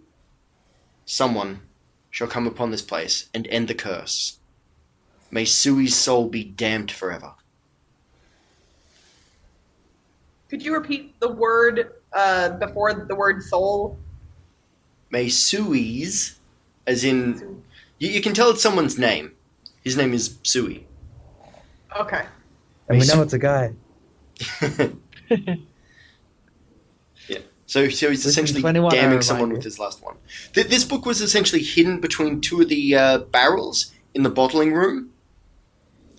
[1.05, 1.61] someone
[2.09, 4.37] shall come upon this place and end the curse.
[5.31, 7.33] May Sui's soul be damned forever.
[10.55, 13.99] Could you repeat the word uh, before the word soul?
[15.09, 16.39] May Sui's,
[16.87, 17.61] as in,
[17.99, 19.33] you, you can tell it's someone's name.
[19.83, 20.87] His name is Sui.
[21.99, 22.23] Okay.
[22.87, 23.73] And we know it's a guy.
[25.29, 25.65] yeah.
[27.65, 30.15] So, so he's essentially 21 damning someone with his last one.
[30.53, 34.71] Th- this book was essentially hidden between two of the uh, barrels in the bottling
[34.71, 35.11] room.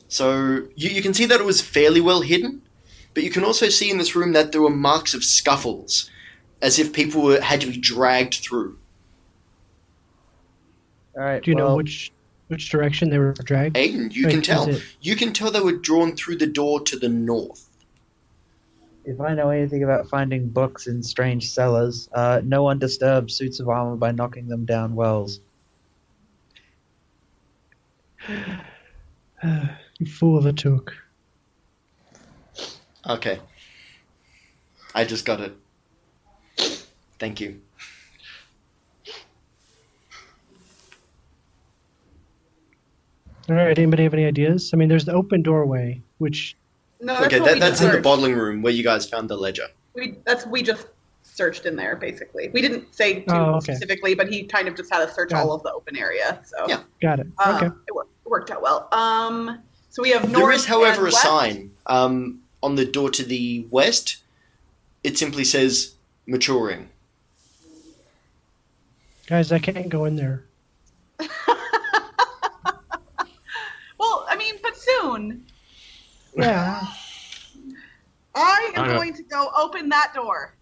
[0.09, 2.61] So you, you can see that it was fairly well hidden,
[3.17, 6.11] but you can also see in this room that there were marks of scuffles,
[6.61, 8.79] as if people were, had to be dragged through.
[11.17, 11.43] All right.
[11.43, 12.13] Do you know which
[12.49, 13.75] which direction they were dragged?
[13.75, 14.71] Aiden, you Like, can tell.
[15.01, 17.71] You can tell they were drawn through the door to the north.
[19.07, 23.61] If I know anything about finding books in strange cellars, uh, no one disturbs suits
[23.61, 25.41] of armor by knocking them down wells.
[28.29, 30.93] you fool of a took.
[33.09, 33.39] Okay.
[34.95, 35.55] I just got it.
[37.19, 37.61] Thank you.
[43.49, 43.79] All right.
[43.79, 44.71] Anybody have any ideas?
[44.75, 46.57] I mean, there's the open doorway, which
[47.01, 49.37] No, that's okay, that, that's just in the bottling room where you guys found the
[49.37, 49.67] ledger.
[49.95, 50.89] We that's we just
[51.23, 52.49] searched in there basically.
[52.49, 53.75] We didn't say too Oh, okay.
[53.75, 55.57] specifically, but he kind of just had us search Got all it.
[55.57, 56.41] of the open area.
[56.45, 56.83] So Yeah.
[57.01, 57.27] got it.
[57.39, 57.67] uh, okay.
[57.87, 58.89] it, worked, it worked out well.
[58.93, 60.43] Um, so we have north.
[60.45, 61.23] There is, however, and a west.
[61.23, 64.17] sign um, on the door to the west.
[65.05, 65.95] It simply says
[66.27, 66.89] maturing.
[69.29, 70.45] Guys, I can't go in there.
[73.99, 75.47] well, I mean, but soon.
[76.37, 76.85] Yeah.
[78.35, 80.53] I am I going to go open that door.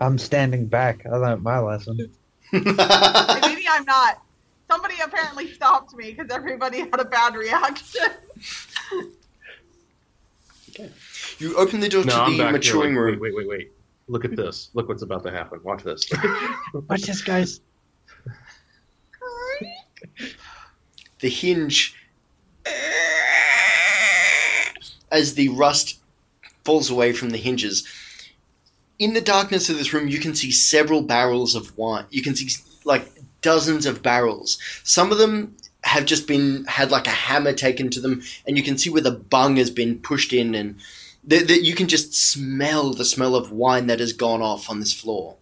[0.00, 1.06] I'm standing back.
[1.06, 2.10] I learned my lesson.
[2.52, 2.66] Maybe
[3.70, 4.20] I'm not.
[4.68, 8.10] Somebody apparently stopped me because everybody had a bad reaction.
[11.38, 13.04] you open the door No, to I'm the maturing here.
[13.06, 13.20] Wait, room.
[13.20, 13.72] wait, wait, wait, wait.
[14.08, 14.70] Look at this.
[14.74, 15.60] Look what's about to happen.
[15.62, 16.08] Watch this.
[16.88, 17.60] Watch this, guys.
[21.20, 21.94] The hinge,
[25.10, 26.00] as the rust
[26.64, 27.86] falls away from the hinges.
[28.98, 32.04] In the darkness of this room, you can see several barrels of wine.
[32.10, 32.48] You can see
[32.84, 33.10] like
[33.40, 34.58] dozens of barrels.
[34.82, 35.56] Some of them
[35.94, 39.00] have just been had like a hammer taken to them, and you can see where
[39.00, 40.76] the bung has been pushed in, and
[41.26, 44.92] that you can just smell the smell of wine that has gone off on this
[44.92, 45.36] floor.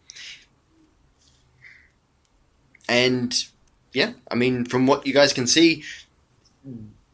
[2.88, 3.34] And
[3.92, 5.82] yeah, I mean, from what you guys can see,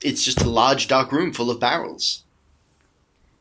[0.03, 2.25] it's just a large dark room full of barrels.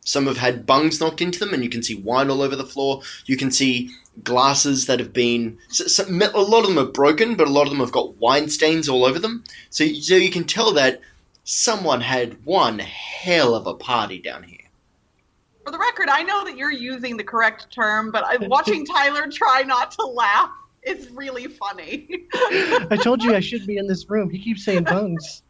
[0.07, 2.65] Some have had bungs knocked into them, and you can see wine all over the
[2.65, 3.01] floor.
[3.25, 3.91] You can see
[4.23, 5.57] glasses that have been.
[5.67, 8.15] So, so, a lot of them are broken, but a lot of them have got
[8.15, 9.43] wine stains all over them.
[9.69, 11.01] So, so you can tell that
[11.43, 14.69] someone had one hell of a party down here.
[15.65, 19.29] For the record, I know that you're using the correct term, but I, watching Tyler
[19.29, 20.51] try not to laugh
[20.83, 22.27] is really funny.
[22.33, 24.29] I told you I should be in this room.
[24.29, 25.43] He keeps saying bungs.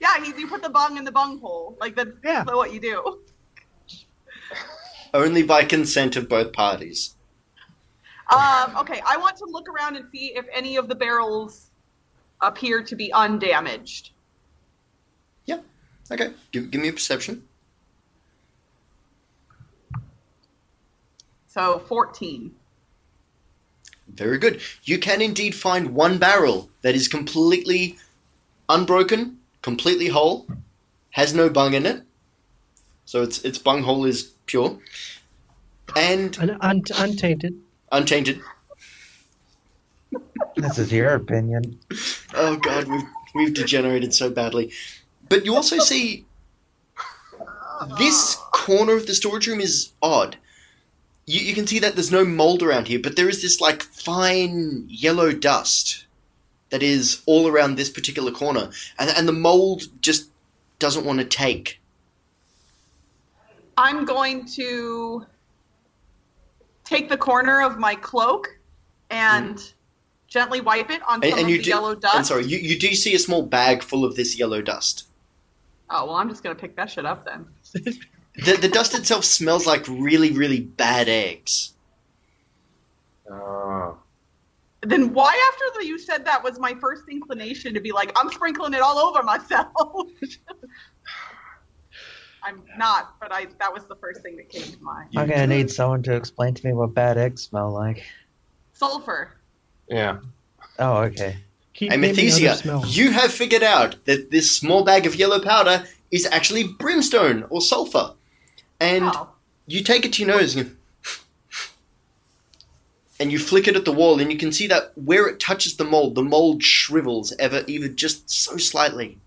[0.00, 1.76] Yeah, he, you put the bung in the bung hole.
[1.80, 2.44] Like that's Yeah.
[2.44, 3.20] what you do.
[5.14, 7.14] Only by consent of both parties.
[8.30, 11.70] Um, okay, I want to look around and see if any of the barrels
[12.42, 14.10] appear to be undamaged.
[15.46, 15.60] Yeah.
[16.12, 17.48] Okay, give, give me a perception.
[21.46, 22.54] So 14.
[24.14, 24.60] Very good.
[24.84, 27.96] You can indeed find one barrel that is completely
[28.68, 29.37] unbroken,
[29.72, 30.46] completely whole,
[31.10, 32.02] has no bung in it.
[33.04, 34.78] So its its bung hole is pure
[35.94, 37.52] and Un- un- untainted.
[37.92, 38.40] untainted.
[40.56, 41.78] This is your opinion.
[42.34, 44.70] Oh god, we've we've degenerated so badly.
[45.28, 46.24] But you also see
[47.98, 50.36] this corner of the storage room is odd.
[51.26, 53.82] You, you can see that there's no mold around here, but there is this like
[53.82, 56.06] fine yellow dust
[56.70, 60.30] that is all around this particular corner, and and the mold just
[60.78, 61.80] doesn't want to take.
[63.76, 65.24] I'm going to
[66.84, 68.58] take the corner of my cloak
[69.10, 69.72] and
[70.26, 72.16] gently wipe it on some and of you the do, yellow dust.
[72.16, 75.06] I'm sorry, you, you do see a small bag full of this yellow dust.
[75.90, 77.46] Oh well, I'm just gonna pick that shit up then.
[78.44, 81.72] The, the dust itself smells like really, really bad eggs.
[83.28, 83.94] Uh,
[84.82, 88.30] Then why, after the, you said that, was my first inclination to be like, I'm
[88.30, 89.72] sprinkling it all over myself.
[92.42, 95.08] I'm not, but I that was the first thing that came to mind.
[95.16, 98.04] I'm gonna need someone to explain to me what bad eggs smell like.
[98.72, 99.32] Sulfur.
[99.88, 100.18] yeah.
[100.78, 101.36] Oh, okay.
[101.74, 105.84] Keep naming other Amethysia, you have figured out that this small bag of yellow powder
[106.12, 108.14] is actually brimstone or sulfur.
[108.78, 109.28] And Oh.
[109.66, 110.76] you take it to your nose and you,
[113.20, 115.76] and you flick it at the wall, and you can see that where it touches
[115.76, 119.18] the mold, the mold shrivels ever, even just so slightly.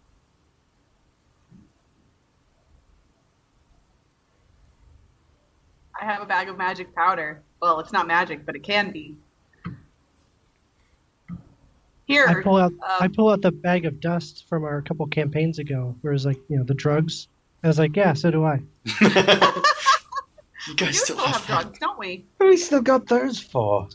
[6.00, 7.44] I have a bag of magic powder.
[7.62, 9.16] Well, it's not magic, but it can be.
[12.06, 12.26] Here.
[12.28, 15.60] I pull out uh, I pull out the bag of dust from our couple campaigns
[15.60, 17.28] ago, where it was like, you know, the drugs.
[17.64, 18.62] I was like, yeah, so do I.
[20.68, 21.62] you we guys do still still have have that.
[21.64, 22.26] drugs, don't we?
[22.38, 23.88] What have we still got those for?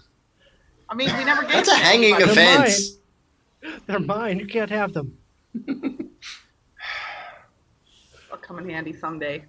[0.88, 2.34] I mean, we never gave That's a them to hanging anybody.
[2.34, 2.98] They're offense.
[3.86, 4.38] They're mine.
[4.38, 5.16] You can't have them.
[8.28, 9.44] They'll come in handy someday.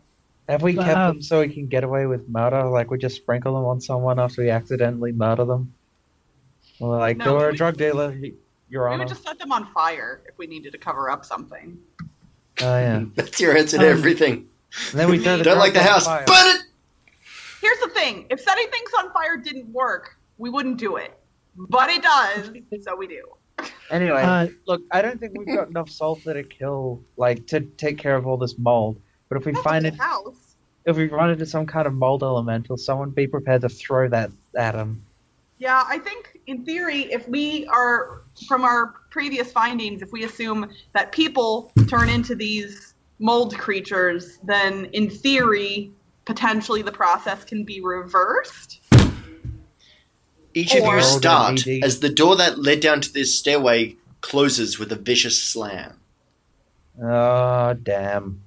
[0.49, 2.63] Have we kept Um, them so we can get away with murder?
[2.69, 5.73] Like we just sprinkle them on someone after we accidentally murder them?
[6.79, 8.31] Or like, No, they were a we- drug dealer, y-
[8.69, 8.99] Your We Honor.
[9.03, 11.77] would just set them on fire if we needed to cover up something.
[12.61, 13.03] Oh yeah.
[13.15, 14.47] That's your answer to Um, everything.
[14.91, 16.05] And then we throw the Don't like the house.
[16.05, 16.23] fire.
[16.25, 16.56] Burn it!
[17.97, 21.17] Here's the thing: if setting things on fire didn't work, we wouldn't do it.
[21.55, 22.51] But it does,
[22.83, 23.23] so we do.
[23.89, 27.97] Anyway, Uh, look, I don't think we've got enough sulfur to kill, like, to take
[27.97, 29.01] care of all this mold.
[29.29, 30.55] But if we That's find a it, house.
[30.85, 34.29] if we run into some kind of mold elemental, someone be prepared to throw that
[34.55, 35.03] at him.
[35.57, 40.69] Yeah, I think in theory, if we are from our previous findings, if we assume
[40.93, 45.91] that people turn into these mold creatures, then in theory,
[46.27, 48.81] potentially the process can be reversed.
[50.53, 54.91] Each of you start as the door that led down to this stairway closes with
[54.91, 56.01] a vicious slam.
[57.01, 58.41] Oh damn!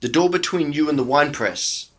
[0.00, 1.90] The door between you and the wine press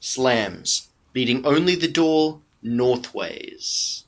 [0.00, 4.04] slams, leading only the door northways.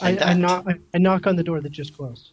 [0.00, 2.30] I, And I, that- knock, I, I knock on the door that just closed.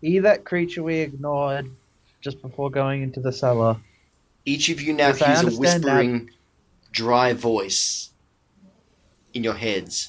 [0.00, 1.70] Be that creature we ignored
[2.20, 3.76] just before going into the cellar.
[4.44, 5.96] Each of you now Yes, hears a understand that.
[5.96, 6.30] whispering,
[6.92, 8.10] dry voice
[9.34, 10.08] in your heads.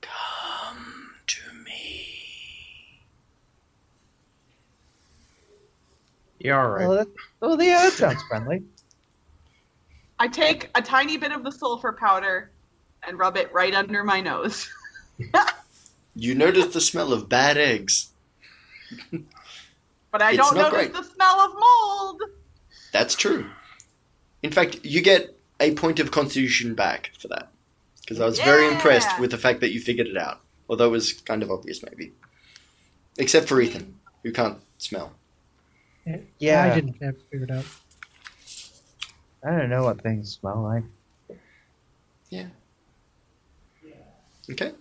[0.00, 2.06] Come to me.
[6.38, 7.06] Yeah, all right.
[7.42, 8.62] Oh, that, yeah, that sounds friendly.
[10.18, 12.52] I take a tiny bit of the sulfur powder
[13.06, 14.68] and rub it right under my nose.
[16.18, 18.10] You notice the smell of bad eggs.
[20.12, 20.92] But I It's don't notice great.
[20.94, 22.22] the smell of mold.
[22.92, 23.50] That's true.
[24.42, 27.48] In fact, you get a point of constitution back for that.
[28.00, 30.40] because I was very impressed with the fact that you figured it out.
[30.70, 32.12] Although it was kind of obvious, maybe.
[33.18, 35.12] Except for Ethan, who can't smell.
[36.38, 36.62] Yeah.
[36.62, 37.64] I didn't have it figured out.
[39.44, 41.38] I don't know what things smell like.
[42.30, 42.46] Yeah.
[44.50, 44.72] Okay.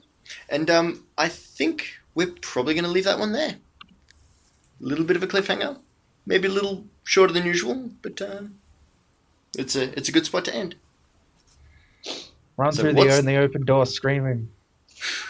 [0.49, 3.55] And um, I think we're probably going to leave that one there.
[4.81, 5.77] A little bit of a cliffhanger,
[6.25, 8.55] maybe a little shorter than usual, but um,
[9.57, 10.75] it's a it's a good spot to end.
[12.57, 14.49] Run So through the, what's- on the open door screaming.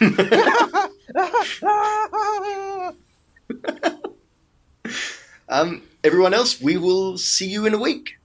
[5.48, 8.18] um, everyone else, we will see you in a week.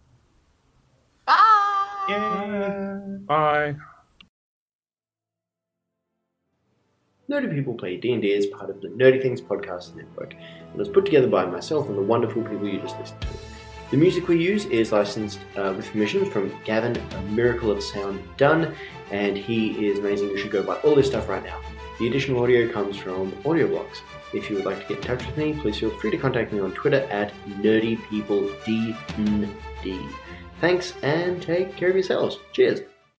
[1.26, 2.06] Bye.
[2.10, 3.00] Yeah.
[3.26, 3.76] Bye.
[7.32, 11.06] Nerdy People Play D&D is part of the Nerdy Things Podcast Network and was put
[11.06, 13.30] together by myself and the wonderful people you just listened to.
[13.90, 18.22] The music we use is licensed uh, with permission from Gavin, a miracle of sound
[18.36, 18.76] done,
[19.12, 20.28] and he is amazing.
[20.28, 21.62] You should go buy all this stuff right now.
[22.00, 24.02] The additional audio comes from AudioBlocks.
[24.34, 26.52] If you would like to get in touch with me, please feel free to contact
[26.52, 30.10] me on Twitter at NerdyPeopleDND.
[30.60, 32.40] Thanks and take care of yourselves.
[32.52, 32.82] Cheers.